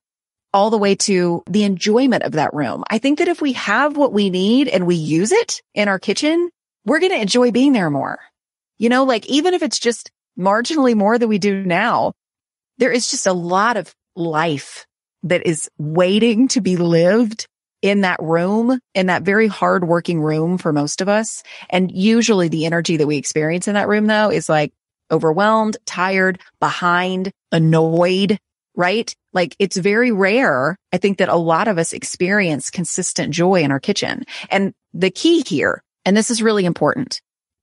[0.54, 2.84] All the way to the enjoyment of that room.
[2.88, 5.98] I think that if we have what we need and we use it in our
[5.98, 6.50] kitchen,
[6.84, 8.20] we're going to enjoy being there more.
[8.78, 12.12] You know, like even if it's just marginally more than we do now,
[12.78, 14.86] there is just a lot of life
[15.24, 17.48] that is waiting to be lived
[17.82, 21.42] in that room, in that very hard working room for most of us.
[21.70, 24.72] And usually the energy that we experience in that room though is like
[25.10, 28.38] overwhelmed, tired, behind, annoyed,
[28.76, 29.14] right?
[29.32, 30.76] Like it's very rare.
[30.92, 34.24] I think that a lot of us experience consistent joy in our kitchen.
[34.50, 37.20] And the key here, and this is really important.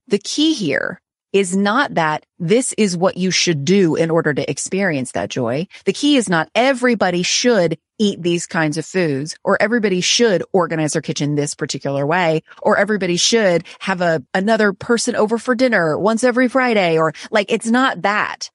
[0.08, 1.02] The key here
[1.34, 5.68] is not that this is what you should do in order to experience that joy.
[5.86, 10.94] The key is not everybody should eat these kinds of foods or everybody should organize
[10.94, 15.98] their kitchen this particular way or everybody should have a another person over for dinner
[15.98, 18.50] once every Friday or like it's not that.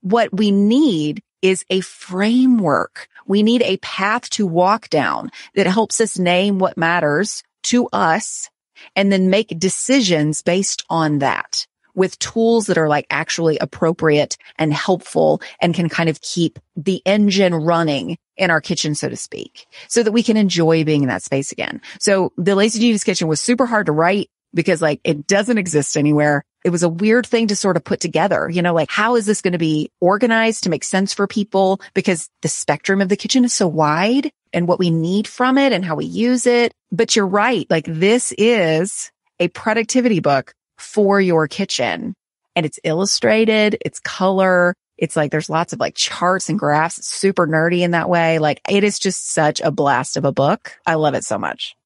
[0.00, 3.08] What we need is a framework.
[3.26, 8.48] We need a path to walk down that helps us name what matters to us
[8.96, 11.66] and then make decisions based on that
[11.98, 17.02] with tools that are like actually appropriate and helpful and can kind of keep the
[17.04, 21.08] engine running in our kitchen, so to speak, so that we can enjoy being in
[21.08, 21.82] that space again.
[22.00, 25.96] So the Lazy Genius kitchen was super hard to write because like it doesn't exist
[25.96, 26.44] anywhere.
[26.64, 29.26] It was a weird thing to sort of put together, you know, like how is
[29.26, 31.80] this going to be organized to make sense for people?
[31.94, 35.72] Because the spectrum of the kitchen is so wide and what we need from it
[35.72, 36.72] and how we use it.
[36.90, 37.66] But you're right.
[37.68, 42.14] Like this is a productivity book for your kitchen
[42.56, 43.76] and it's illustrated.
[43.84, 44.74] It's color.
[44.96, 47.06] It's like there's lots of like charts and graphs.
[47.06, 48.38] Super nerdy in that way.
[48.38, 50.72] Like it is just such a blast of a book.
[50.86, 51.76] I love it so much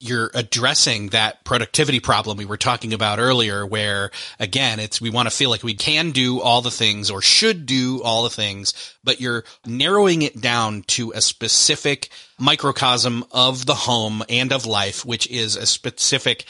[0.00, 5.28] you're addressing that productivity problem we were talking about earlier where again it's we want
[5.28, 8.94] to feel like we can do all the things or should do all the things
[9.02, 15.04] but you're narrowing it down to a specific microcosm of the home and of life
[15.04, 16.44] which is a specific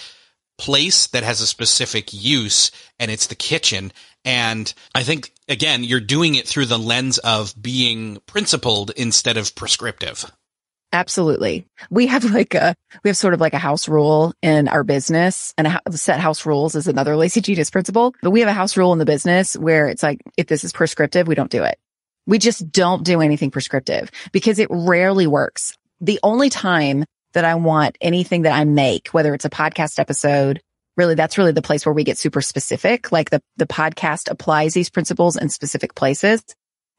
[0.58, 3.92] place that has a specific use and it's the kitchen
[4.24, 9.54] and I think again you're doing it through the lens of being principled instead of
[9.54, 10.30] prescriptive
[10.92, 11.66] Absolutely.
[11.90, 15.52] We have like a, we have sort of like a house rule in our business
[15.58, 18.76] and a, set house rules is another Lazy Genius principle, but we have a house
[18.76, 21.78] rule in the business where it's like, if this is prescriptive, we don't do it.
[22.26, 25.76] We just don't do anything prescriptive because it rarely works.
[26.00, 30.60] The only time that I want anything that I make, whether it's a podcast episode,
[30.96, 33.12] really that's really the place where we get super specific.
[33.12, 36.42] Like the, the podcast applies these principles in specific places.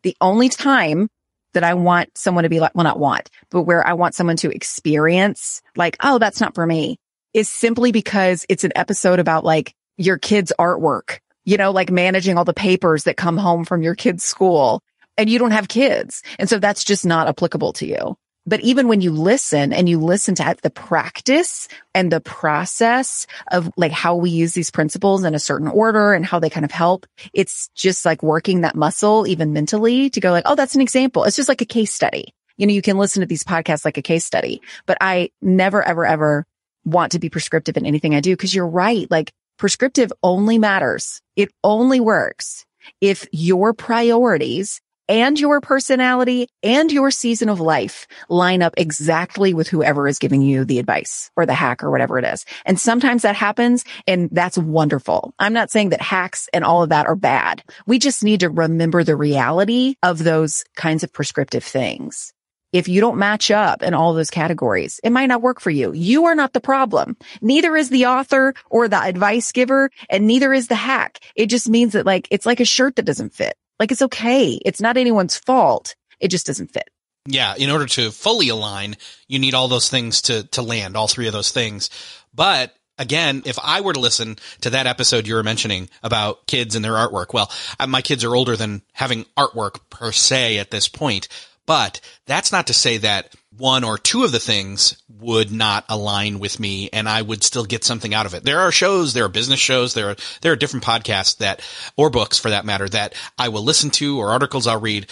[0.04, 1.10] The only time
[1.54, 4.38] that I want someone to be like, well, not want, but where I want someone
[4.38, 6.98] to experience like, oh, that's not for me
[7.34, 12.38] is simply because it's an episode about like your kid's artwork, you know, like managing
[12.38, 14.82] all the papers that come home from your kid's school
[15.18, 16.24] and you don't have kids.
[16.39, 18.15] And so that's just not applicable to you.
[18.45, 23.71] But even when you listen and you listen to the practice and the process of
[23.78, 26.71] like how we use these principles in a certain order and how they kind of
[26.71, 30.82] help, it's just like working that muscle even mentally to go like, Oh, that's an
[30.82, 31.25] example.
[31.25, 32.34] It's just like a case study.
[32.58, 35.84] You know, you can listen to these podcasts like a case study, but I never,
[35.84, 36.45] ever, ever
[36.86, 38.36] want to be prescriptive in anything I do.
[38.36, 39.10] Cause you're right.
[39.12, 41.21] Like prescriptive only matters.
[41.36, 42.65] It only works
[43.02, 49.67] if your priorities and your personality and your season of life line up exactly with
[49.67, 52.45] whoever is giving you the advice or the hack or whatever it is.
[52.63, 55.34] And sometimes that happens and that's wonderful.
[55.39, 57.63] I'm not saying that hacks and all of that are bad.
[57.88, 62.32] We just need to remember the reality of those kinds of prescriptive things.
[62.72, 65.91] If you don't match up in all those categories, it might not work for you.
[65.91, 67.17] You are not the problem.
[67.41, 71.17] Neither is the author or the advice giver and neither is the hack.
[71.36, 73.56] It just means that like, it's like a shirt that doesn't fit.
[73.80, 74.60] Like it's okay.
[74.65, 75.96] It's not anyone's fault.
[76.20, 76.89] It just doesn't fit.
[77.26, 77.56] Yeah.
[77.58, 81.28] In order to fully align, you need all those things to, to land, all three
[81.28, 81.89] of those things.
[82.34, 86.76] But again, if I were to listen to that episode you were mentioning about kids
[86.76, 90.72] and their artwork, well, uh, my kids are older than having artwork per se at
[90.72, 91.28] this point,
[91.65, 96.39] but that's not to say that one or two of the things would not align
[96.39, 98.43] with me and I would still get something out of it.
[98.43, 101.62] There are shows, there are business shows, there are, there are different podcasts that,
[101.98, 105.08] or books for that matter, that I will listen to or articles I'll read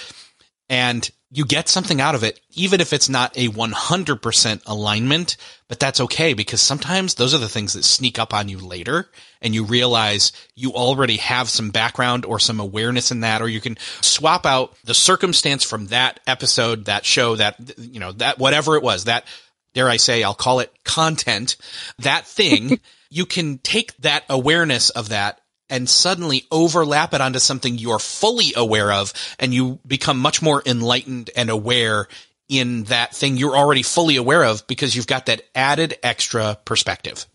[0.70, 5.36] and you get something out of it, even if it's not a 100% alignment,
[5.68, 9.10] but that's okay because sometimes those are the things that sneak up on you later
[9.42, 13.60] and you realize you already have some background or some awareness in that, or you
[13.60, 18.78] can swap out the circumstance from that episode, that show, that, you know, that whatever
[18.78, 19.26] it was, that
[19.74, 21.58] dare I say, I'll call it content,
[22.00, 27.78] that thing, you can take that awareness of that and suddenly overlap it onto something
[27.78, 32.08] you're fully aware of and you become much more enlightened and aware
[32.50, 37.26] in that thing you're already fully aware of because you've got that added extra perspective.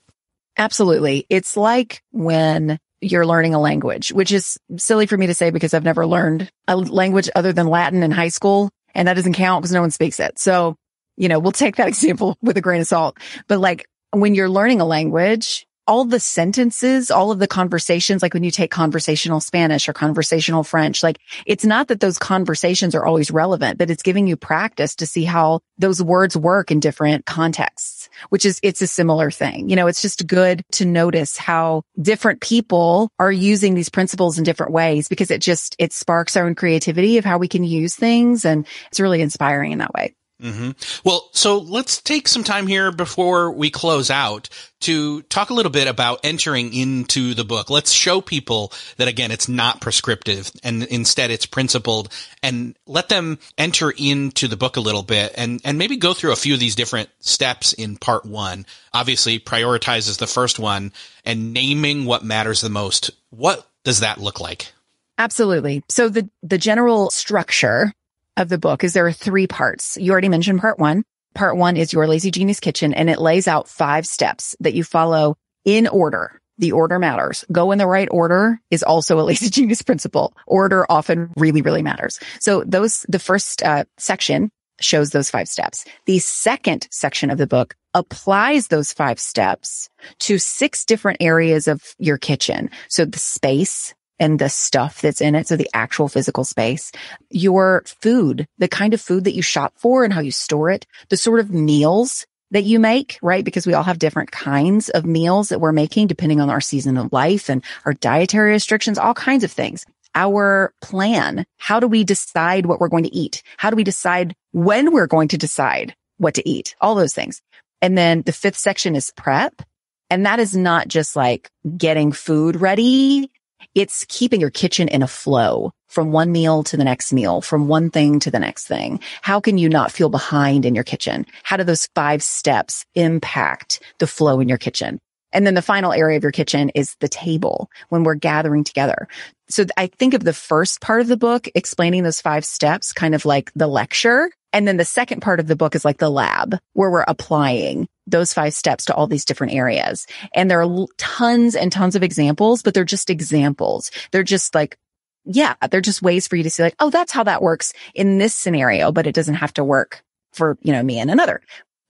[0.56, 1.26] Absolutely.
[1.28, 5.74] It's like when you're learning a language, which is silly for me to say because
[5.74, 8.70] I've never learned a language other than Latin in high school.
[8.94, 10.38] And that doesn't count because no one speaks it.
[10.38, 10.76] So,
[11.16, 13.18] you know, we'll take that example with a grain of salt.
[13.48, 18.34] But like when you're learning a language, all the sentences, all of the conversations, like
[18.34, 23.04] when you take conversational Spanish or conversational French, like it's not that those conversations are
[23.04, 27.26] always relevant, but it's giving you practice to see how those words work in different
[27.26, 29.68] contexts, which is, it's a similar thing.
[29.68, 34.44] You know, it's just good to notice how different people are using these principles in
[34.44, 37.94] different ways because it just, it sparks our own creativity of how we can use
[37.94, 38.44] things.
[38.44, 40.14] And it's really inspiring in that way.
[40.42, 40.70] Mm-hmm.
[41.04, 44.48] Well, so let's take some time here before we close out
[44.80, 47.70] to talk a little bit about entering into the book.
[47.70, 52.12] Let's show people that again, it's not prescriptive and instead it's principled
[52.42, 56.32] and let them enter into the book a little bit and, and maybe go through
[56.32, 58.66] a few of these different steps in part one.
[58.92, 60.92] Obviously prioritizes the first one
[61.24, 63.12] and naming what matters the most.
[63.30, 64.72] What does that look like?
[65.18, 65.84] Absolutely.
[65.88, 67.92] So the, the general structure
[68.36, 69.96] of the book is there are three parts.
[69.96, 71.04] You already mentioned part one.
[71.34, 74.84] Part one is your lazy genius kitchen and it lays out five steps that you
[74.84, 76.38] follow in order.
[76.58, 77.44] The order matters.
[77.50, 80.34] Go in the right order is also a lazy genius principle.
[80.46, 82.20] Order often really, really matters.
[82.40, 85.84] So those, the first uh, section shows those five steps.
[86.06, 89.88] The second section of the book applies those five steps
[90.20, 92.70] to six different areas of your kitchen.
[92.88, 95.48] So the space, and the stuff that's in it.
[95.48, 96.92] So the actual physical space,
[97.28, 100.86] your food, the kind of food that you shop for and how you store it,
[101.08, 103.44] the sort of meals that you make, right?
[103.44, 106.96] Because we all have different kinds of meals that we're making depending on our season
[106.98, 109.84] of life and our dietary restrictions, all kinds of things.
[110.14, 111.44] Our plan.
[111.56, 113.42] How do we decide what we're going to eat?
[113.56, 116.76] How do we decide when we're going to decide what to eat?
[116.80, 117.42] All those things.
[117.80, 119.62] And then the fifth section is prep.
[120.10, 123.31] And that is not just like getting food ready
[123.74, 127.68] it's keeping your kitchen in a flow from one meal to the next meal, from
[127.68, 129.00] one thing to the next thing.
[129.20, 131.26] How can you not feel behind in your kitchen?
[131.42, 134.98] How do those five steps impact the flow in your kitchen?
[135.32, 139.08] And then the final area of your kitchen is the table when we're gathering together.
[139.48, 143.14] So I think of the first part of the book explaining those five steps, kind
[143.14, 144.30] of like the lecture.
[144.52, 147.88] And then the second part of the book is like the lab where we're applying
[148.06, 150.06] those five steps to all these different areas.
[150.34, 153.90] And there are tons and tons of examples, but they're just examples.
[154.10, 154.78] They're just like,
[155.24, 158.18] yeah, they're just ways for you to see like, oh, that's how that works in
[158.18, 161.42] this scenario, but it doesn't have to work for, you know, me and another.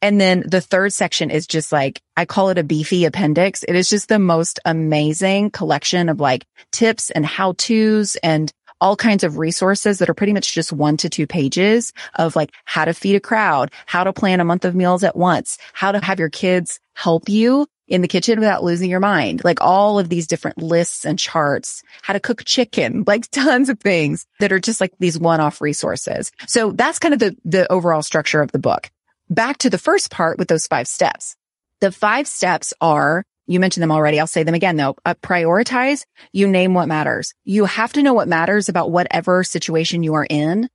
[0.03, 3.63] And then the third section is just like, I call it a beefy appendix.
[3.63, 8.53] It is just the most amazing collection of like tips and how to's and
[8.83, 12.53] all kinds of resources that are pretty much just one to two pages of like
[12.65, 15.93] how to feed a crowd, how to plan a month of meals at once, how
[15.93, 19.45] to have your kids help you in the kitchen without losing your mind.
[19.45, 23.79] Like all of these different lists and charts, how to cook chicken, like tons of
[23.79, 26.33] things that are just like these one-off resources.
[26.49, 28.91] So that's kind of the, the overall structure of the book.
[29.31, 31.37] Back to the first part with those five steps.
[31.79, 34.21] The five steps are you mentioned them already.
[34.21, 34.97] I'll say them again though.
[35.05, 36.05] Uh, prioritize.
[36.33, 37.35] You name what matters.
[37.45, 40.69] You have to know what matters about whatever situation you are in.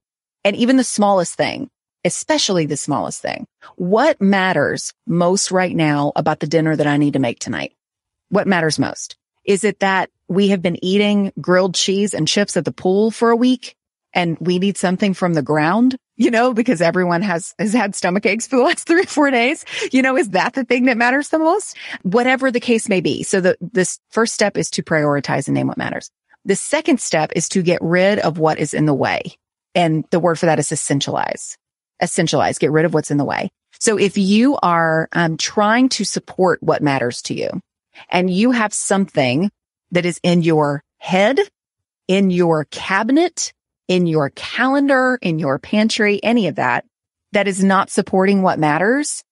[0.44, 1.70] And even the smallest thing,
[2.06, 3.48] especially the smallest thing.
[3.76, 7.74] What matters most right now about the dinner that I need to make tonight?
[8.30, 9.18] What matters most?
[9.46, 13.30] Is it that we have been eating grilled cheese and chips at the pool for
[13.30, 13.76] a week
[14.14, 15.98] and we need something from the ground?
[16.18, 19.32] You know, because everyone has, has had stomach aches for the last three or four
[19.32, 19.64] days.
[19.92, 21.78] You know, is that the thing that matters the most?
[22.02, 23.24] Whatever the case may be.
[23.24, 26.12] So the, this first step is to prioritize and name what matters.
[26.44, 29.38] The second step is to get rid of what is in the way.
[29.76, 31.58] And the word for that is essentialize.
[32.02, 33.50] Essentialize, get rid of what's in the way.
[33.80, 37.50] So if you are um, trying to support what matters to you
[38.10, 39.52] and you have something
[39.92, 41.40] that is in your head,
[42.08, 43.54] in your cabinet,
[43.88, 46.86] in your calendar, in your pantry, any of that,
[47.32, 49.24] that is not supporting what matters,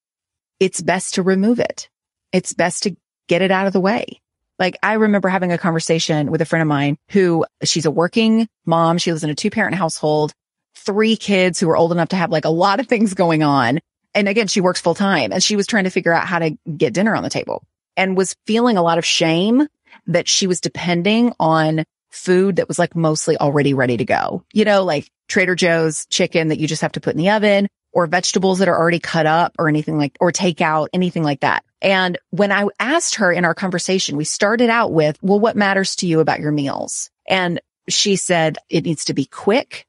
[0.60, 1.89] it's best to remove it.
[2.32, 2.95] It's best to
[3.28, 4.22] get it out of the way.
[4.58, 8.47] Like I remember having a conversation with a friend of mine who she's a working
[8.66, 8.97] mom.
[8.97, 10.34] She lives in a two parent household,
[10.76, 13.80] three kids who are old enough to have like a lot of things going on.
[14.14, 16.51] And again, she works full time and she was trying to figure out how to
[16.78, 17.64] get dinner on the table
[17.97, 19.68] and was feeling a lot of shame
[20.08, 21.84] that she was depending on
[22.16, 24.43] food that was like mostly already ready to go.
[24.53, 27.68] You know, like Trader Joe's chicken that you just have to put in the oven
[27.93, 31.39] or vegetables that are already cut up or anything like, or take out, anything like
[31.39, 31.63] that.
[31.82, 35.95] And when I asked her in our conversation, we started out with, well, what matters
[35.97, 37.09] to you about your meals?
[37.28, 39.86] And she said it needs to be quick.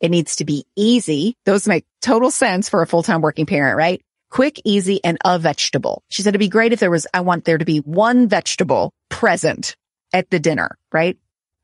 [0.00, 1.34] It needs to be easy.
[1.46, 4.02] Those make total sense for a full-time working parent, right?
[4.28, 6.02] Quick, easy, and a vegetable.
[6.08, 8.92] She said it'd be great if there was, I want there to be one vegetable
[9.08, 9.76] present
[10.12, 11.16] at the dinner, right?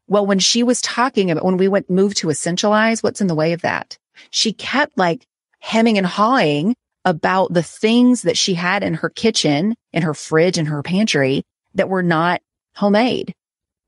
[0.08, 3.34] Well, when she was talking about when we went moved to essentialize, what's in the
[3.34, 3.98] way of that?
[4.30, 5.26] She kept like
[5.60, 6.74] hemming and hawing
[7.04, 11.44] about the things that she had in her kitchen, in her fridge, in her pantry
[11.74, 12.40] that were not
[12.74, 13.34] homemade.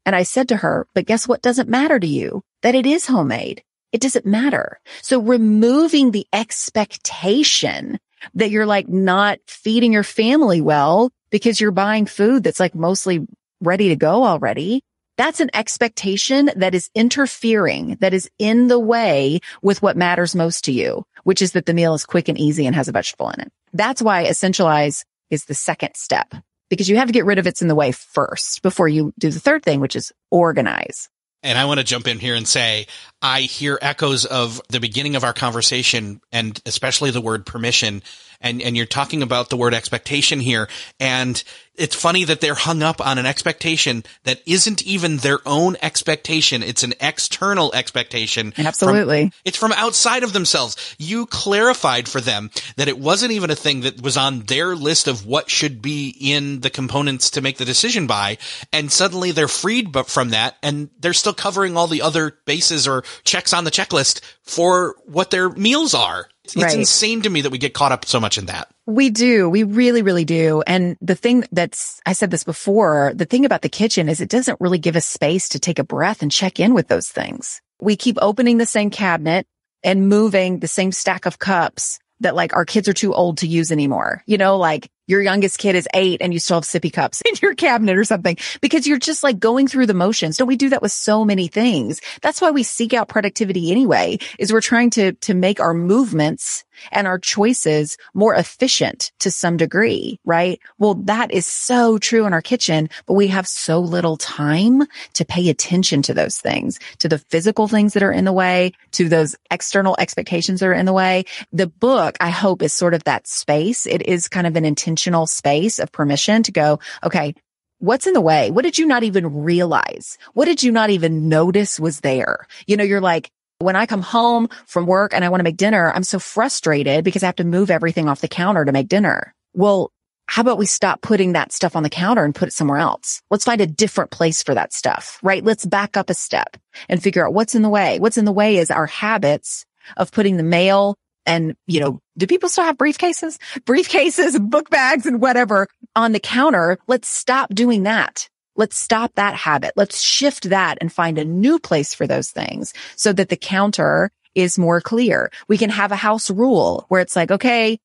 [0.07, 2.43] And I said to her, but guess what doesn't matter to you?
[2.63, 3.63] That it is homemade.
[3.93, 4.81] It doesn't matter.
[5.03, 7.99] So removing the expectation
[8.35, 13.27] that you're like not feeding your family well because you're buying food that's like mostly
[13.61, 14.83] ready to go already.
[15.17, 20.65] That's an expectation that is interfering, that is in the way with what matters most
[20.65, 23.31] to you, which is that the meal is quick and easy and has a vegetable
[23.31, 23.53] in it.
[23.73, 26.35] That's why essentialize is the second step
[26.69, 29.31] because you have to get rid of it's in the way first before you do
[29.31, 31.09] the third thing, which is organize.
[31.45, 32.87] And I want to jump in here and say,
[33.21, 38.03] I hear echoes of the beginning of our conversation and especially the word permission.
[38.45, 40.69] And, and you're talking about the word expectation here.
[41.01, 41.43] And
[41.77, 46.63] it's funny that they're hung up on an expectation that isn't even their own expectation.
[46.63, 48.55] It's an external expectation.
[48.57, 49.31] Absolutely.
[49.31, 50.95] From, it's from outside of themselves.
[50.99, 55.09] You clarified for them that it wasn't even a thing that was on their list
[55.09, 58.39] of what should be in the components to make the decision by.
[58.73, 63.03] And suddenly they're freed from that and they're still covering all the other bases or
[63.25, 66.29] checks on the checklist for what their meals are.
[66.45, 66.75] It's right.
[66.75, 68.69] insane to me that we get caught up so much in that.
[68.87, 69.49] We do.
[69.49, 70.63] We really, really do.
[70.67, 74.29] And the thing that's, I said this before, the thing about the kitchen is it
[74.29, 77.63] doesn't really give us space to take a breath and check in with those things.
[77.81, 79.47] We keep opening the same cabinet
[79.83, 83.47] and moving the same stack of cups that like our kids are too old to
[83.47, 84.23] use anymore.
[84.27, 87.35] You know, like your youngest kid is eight and you still have sippy cups in
[87.43, 90.37] your cabinet or something because you're just like going through the motions.
[90.37, 92.01] Don't we do that with so many things?
[92.23, 96.65] That's why we seek out productivity anyway, is we're trying to, to make our movements
[96.93, 100.61] and our choices more efficient to some degree, right?
[100.79, 104.83] Well, that is so true in our kitchen, but we have so little time
[105.15, 108.73] to pay attention to those things, to the physical things that are in the way,
[108.93, 111.25] to those external expectations that are in the way.
[111.53, 113.87] The book, I hope, is sort of that space.
[113.87, 117.35] It is kind of an intentional space of permission to go, okay,
[117.79, 118.53] what's in the way?
[118.53, 120.17] What did you not even realize?
[120.35, 122.47] What did you not even notice was there?
[122.69, 123.29] You know, you're like,
[123.59, 127.05] when I come home from work and I want to make dinner, I'm so frustrated
[127.05, 129.35] because I have to move everything off the counter to make dinner.
[129.53, 129.91] Well,
[130.27, 133.21] how about we stop putting that stuff on the counter and put it somewhere else?
[133.31, 135.45] Let's find a different place for that stuff, right?
[135.45, 136.57] Let's back up a step
[136.89, 137.99] and figure out what's in the way.
[137.99, 139.67] What's in the way is our habits
[139.97, 140.97] of putting the mail
[141.27, 146.21] and, you know, do people still have briefcases, briefcases, book bags and whatever on the
[146.21, 146.79] counter?
[146.87, 148.29] Let's stop doing that.
[148.57, 149.73] Let's stop that habit.
[149.77, 154.11] Let's shift that and find a new place for those things so that the counter
[154.35, 155.31] is more clear.
[155.49, 157.79] We can have a house rule where it's like, okay,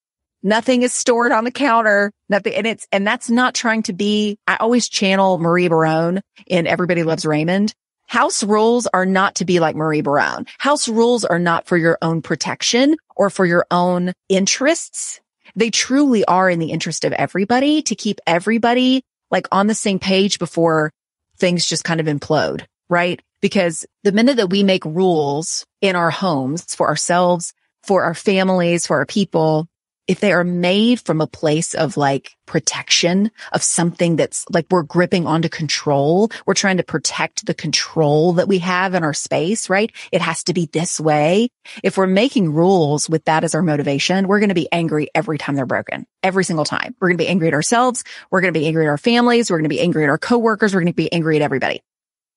[0.43, 2.11] nothing is stored on the counter.
[2.27, 2.53] Nothing.
[2.53, 7.03] And it's, and that's not trying to be, I always channel Marie Barone in Everybody
[7.03, 7.73] Loves Raymond.
[8.09, 10.47] House rules are not to be like Marie Barone.
[10.57, 15.21] House rules are not for your own protection or for your own interests.
[15.55, 19.99] They truly are in the interest of everybody to keep everybody like on the same
[19.99, 20.91] page before
[21.37, 23.21] things just kind of implode, right?
[23.41, 27.53] Because the minute that we make rules in our homes for ourselves,
[27.83, 29.67] for our families, for our people,
[30.09, 34.81] if they are made from a place of like protection of something that's like we're
[34.81, 39.69] gripping onto control, we're trying to protect the control that we have in our space,
[39.69, 39.91] right?
[40.11, 41.49] It has to be this way.
[41.83, 45.37] If we're making rules with that as our motivation, we're going to be angry every
[45.37, 46.95] time they're broken, every single time.
[46.99, 48.03] We're going to be angry at ourselves.
[48.31, 49.51] We're going to be angry at our families.
[49.51, 50.73] We're going to be angry at our coworkers.
[50.73, 51.83] We're going to be angry at everybody.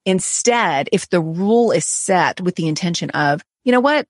[0.05, 4.07] Instead, if the rule is set with the intention of, you know what?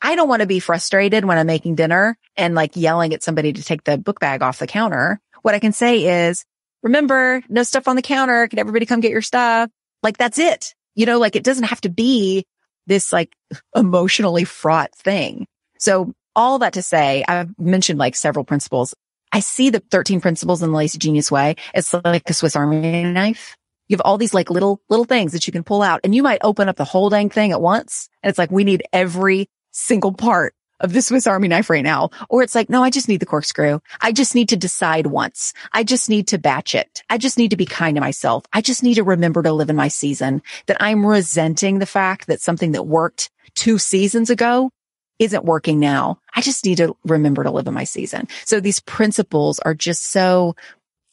[0.00, 3.52] I don't want to be frustrated when I'm making dinner and like yelling at somebody
[3.52, 5.20] to take the book bag off the counter.
[5.42, 6.44] What I can say is,
[6.82, 8.46] remember, no stuff on the counter.
[8.48, 9.70] Can everybody come get your stuff?
[10.02, 10.74] Like that's it.
[10.94, 12.44] You know, like it doesn't have to be
[12.86, 13.32] this like
[13.74, 15.46] emotionally fraught thing.
[15.78, 18.94] So all that to say, I've mentioned like several principles.
[19.32, 21.56] I see the 13 principles in the Lazy Genius way.
[21.74, 23.56] It's like a Swiss Army knife.
[23.88, 26.22] You have all these like little, little things that you can pull out and you
[26.22, 28.08] might open up the whole dang thing at once.
[28.22, 32.10] And it's like, we need every single part of the Swiss Army knife right now.
[32.28, 33.80] Or it's like, no, I just need the corkscrew.
[34.00, 35.52] I just need to decide once.
[35.72, 37.02] I just need to batch it.
[37.10, 38.44] I just need to be kind to myself.
[38.52, 42.28] I just need to remember to live in my season that I'm resenting the fact
[42.28, 44.70] that something that worked two seasons ago
[45.18, 46.20] isn't working now.
[46.34, 48.28] I just need to remember to live in my season.
[48.44, 50.54] So these principles are just so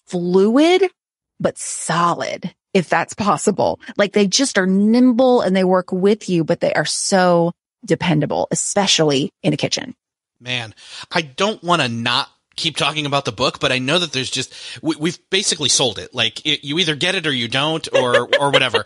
[0.05, 0.83] fluid,
[1.39, 2.53] but solid.
[2.75, 6.73] If that's possible, like they just are nimble and they work with you, but they
[6.73, 7.53] are so
[7.85, 9.95] dependable, especially in a kitchen.
[10.39, 10.73] Man,
[11.11, 14.29] I don't want to not keep talking about the book, but I know that there's
[14.29, 16.13] just we, have basically sold it.
[16.13, 18.83] Like it, you either get it or you don't, or or whatever.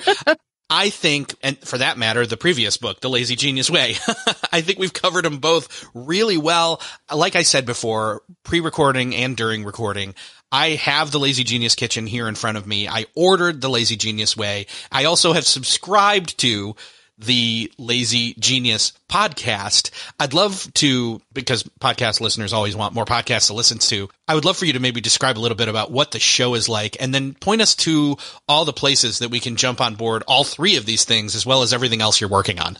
[0.71, 3.95] I think, and for that matter, the previous book, The Lazy Genius Way,
[4.51, 6.79] I think we've covered them both really well.
[7.13, 10.13] Like I said before, pre-recording and during recording,
[10.51, 12.87] I have the Lazy Genius Kitchen here in front of me.
[12.87, 14.67] I ordered the Lazy Genius Way.
[14.91, 16.75] I also have subscribed to
[17.19, 19.91] the Lazy Genius podcast.
[20.19, 24.09] I'd love to, because podcast listeners always want more podcasts to listen to.
[24.27, 26.55] I would love for you to maybe describe a little bit about what the show
[26.55, 28.17] is like and then point us to
[28.47, 31.45] all the places that we can jump on board all three of these things as
[31.45, 32.77] well as everything else you're working on.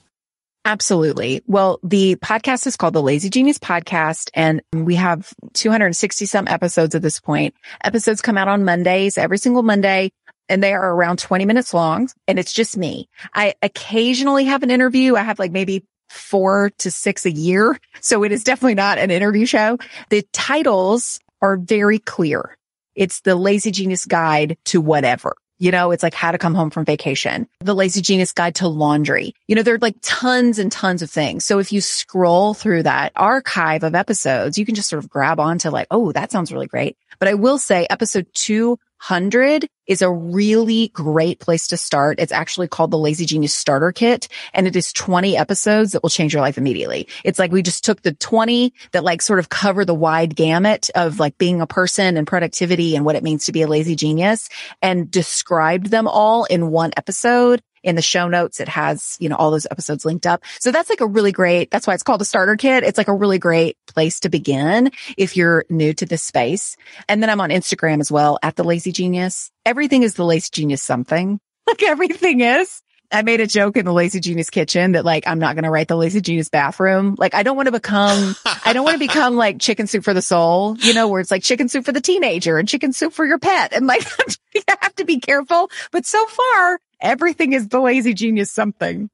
[0.66, 1.42] Absolutely.
[1.48, 6.94] Well, the podcast is called the Lazy Genius Podcast, and we have 260 some episodes
[6.96, 7.56] at this point.
[7.84, 10.12] Episodes come out on Mondays, every single Monday
[10.50, 13.08] and they are around 20 minutes long and it's just me.
[13.34, 15.16] I occasionally have an interview.
[15.16, 17.80] I have like maybe four to six a year.
[18.02, 19.78] So it is definitely not an interview show.
[20.10, 22.58] The titles are very clear.
[22.96, 25.36] It's the lazy genius guide to whatever.
[25.62, 28.70] You know, it's like how to come home from vacation, the lazy genius guide to
[28.70, 29.34] laundry.
[29.48, 31.44] You know, there are like tons and tons of things.
[31.44, 35.38] So if you scroll through that archive of episodes, you can just sort of grab
[35.38, 36.96] onto like, oh, that sounds really great.
[37.20, 42.20] But I will say episode two 100 is a really great place to start.
[42.20, 46.10] It's actually called the Lazy Genius Starter Kit and it is 20 episodes that will
[46.10, 47.08] change your life immediately.
[47.24, 50.90] It's like we just took the 20 that like sort of cover the wide gamut
[50.96, 53.96] of like being a person and productivity and what it means to be a lazy
[53.96, 54.50] genius
[54.82, 58.60] and described them all in one episode in the show notes.
[58.60, 60.44] It has, you know, all those episodes linked up.
[60.60, 62.84] So that's like a really great, that's why it's called a starter kit.
[62.84, 66.78] It's like a really great place to begin if you're new to this space.
[67.08, 69.52] And then I'm on Instagram as well at the lazy genius.
[69.66, 71.40] Everything is the lazy genius something.
[71.70, 72.82] Like everything is.
[73.12, 75.72] I made a joke in the Lazy Genius kitchen that like, I'm not going to
[75.72, 77.16] write the Lazy Genius bathroom.
[77.18, 80.14] Like, I don't want to become, I don't want to become like chicken soup for
[80.14, 83.14] the soul, you know, where it's like chicken soup for the teenager and chicken soup
[83.14, 83.74] for your pet.
[83.74, 84.04] And like,
[84.54, 85.72] you have to be careful.
[85.92, 89.10] But so far, Everything is the lazy genius something.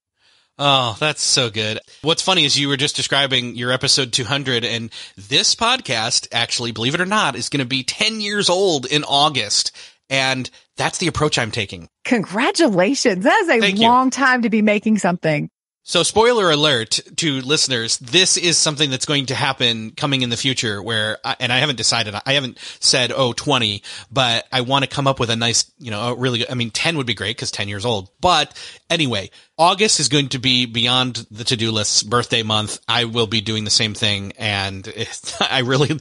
[0.58, 1.80] Oh, that's so good.
[2.02, 6.96] What's funny is you were just describing your episode 200 and this podcast actually, believe
[6.96, 9.74] it or not, is going to be 10 years old in August.
[10.10, 11.90] And that's the approach I'm taking.
[12.06, 13.26] Congratulations.
[13.26, 14.12] That is a Thank long you.
[14.12, 15.50] time to be making something.
[15.88, 20.36] So spoiler alert to listeners, this is something that's going to happen coming in the
[20.36, 24.84] future where, I, and I haven't decided, I haven't said, oh, 20, but I want
[24.84, 27.14] to come up with a nice, you know, a really, I mean, 10 would be
[27.14, 28.10] great because 10 years old.
[28.20, 28.60] But
[28.90, 32.80] anyway, August is going to be beyond the to-do list's birthday month.
[32.90, 34.34] I will be doing the same thing.
[34.38, 34.86] And
[35.40, 36.00] I really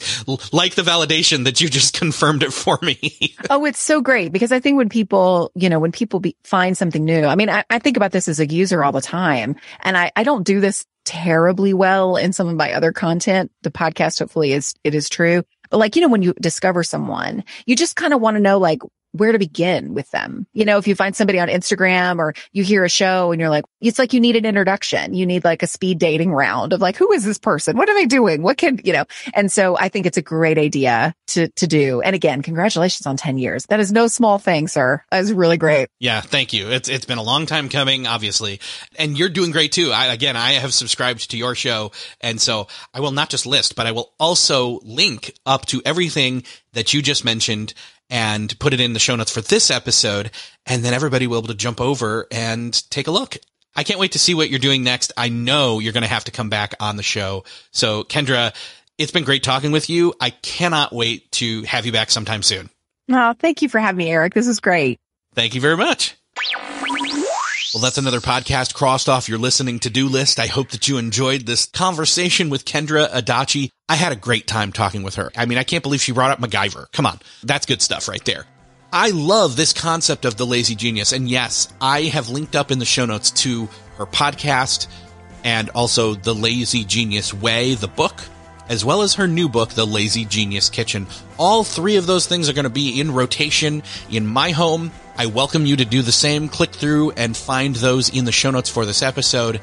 [0.52, 2.98] like the validation that you just confirmed it for me.
[3.50, 6.76] oh, it's so great because I think when people, you know, when people be, find
[6.76, 9.54] something new, I mean, I, I think about this as a user all the time
[9.80, 13.52] and I, I don't do this terribly well in some of my other content.
[13.62, 15.44] The podcast hopefully is, it is true.
[15.70, 18.58] But like, you know, when you discover someone, you just kind of want to know
[18.58, 18.80] like,
[19.14, 20.44] where to begin with them.
[20.52, 23.48] You know, if you find somebody on Instagram or you hear a show and you're
[23.48, 25.14] like, it's like you need an introduction.
[25.14, 27.76] You need like a speed dating round of like, who is this person?
[27.76, 28.42] What are they doing?
[28.42, 29.04] What can, you know?
[29.32, 32.00] And so I think it's a great idea to, to do.
[32.00, 33.66] And again, congratulations on 10 years.
[33.66, 35.04] That is no small thing, sir.
[35.12, 35.88] That is really great.
[36.00, 36.20] Yeah.
[36.20, 36.70] Thank you.
[36.70, 38.58] It's, it's been a long time coming, obviously.
[38.96, 39.92] And you're doing great too.
[39.92, 41.92] I, again, I have subscribed to your show.
[42.20, 46.42] And so I will not just list, but I will also link up to everything
[46.72, 47.74] that you just mentioned
[48.10, 50.30] and put it in the show notes for this episode.
[50.66, 53.36] And then everybody will be able to jump over and take a look.
[53.76, 55.12] I can't wait to see what you're doing next.
[55.16, 57.44] I know you're going to have to come back on the show.
[57.72, 58.54] So Kendra,
[58.98, 60.14] it's been great talking with you.
[60.20, 62.70] I cannot wait to have you back sometime soon.
[63.10, 64.34] Oh, thank you for having me, Erik.
[64.34, 64.98] This is great.
[65.34, 66.16] Thank you very much.
[67.74, 70.38] Well, that's another podcast crossed off your listening to do list.
[70.38, 73.70] I hope that you enjoyed this conversation with Kendra Adachi.
[73.88, 75.32] I had a great time talking with her.
[75.36, 76.92] I mean, I can't believe she brought up MacGyver.
[76.92, 77.18] Come on.
[77.42, 78.44] That's good stuff right there.
[78.92, 81.10] I love this concept of the lazy genius.
[81.10, 83.68] And yes, I have linked up in the show notes to
[83.98, 84.86] her podcast
[85.42, 88.22] and also the lazy genius way, the book,
[88.68, 91.08] as well as her new book, The Lazy Genius Kitchen.
[91.38, 95.26] All three of those things are going to be in rotation in my home I
[95.26, 96.48] welcome you to do the same.
[96.48, 99.60] Click through and find those in the show notes for this episode.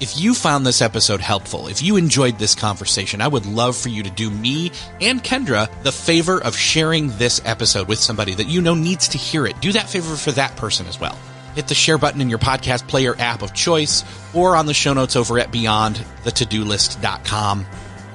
[0.00, 3.88] If you found this episode helpful, if you enjoyed this conversation, I would love for
[3.88, 8.48] you to do me and Kendra the favor of sharing this episode with somebody that
[8.48, 9.58] you know needs to hear it.
[9.60, 11.16] Do that favor for that person as well.
[11.54, 14.92] Hit the share button in your podcast player app of choice or on the show
[14.92, 17.66] notes over at beyondthetodolist.com.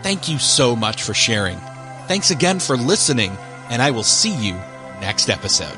[0.03, 1.57] Thank you so much for sharing.
[2.07, 3.37] Thanks again for listening,
[3.69, 4.53] and I will see you
[5.01, 5.77] next episode.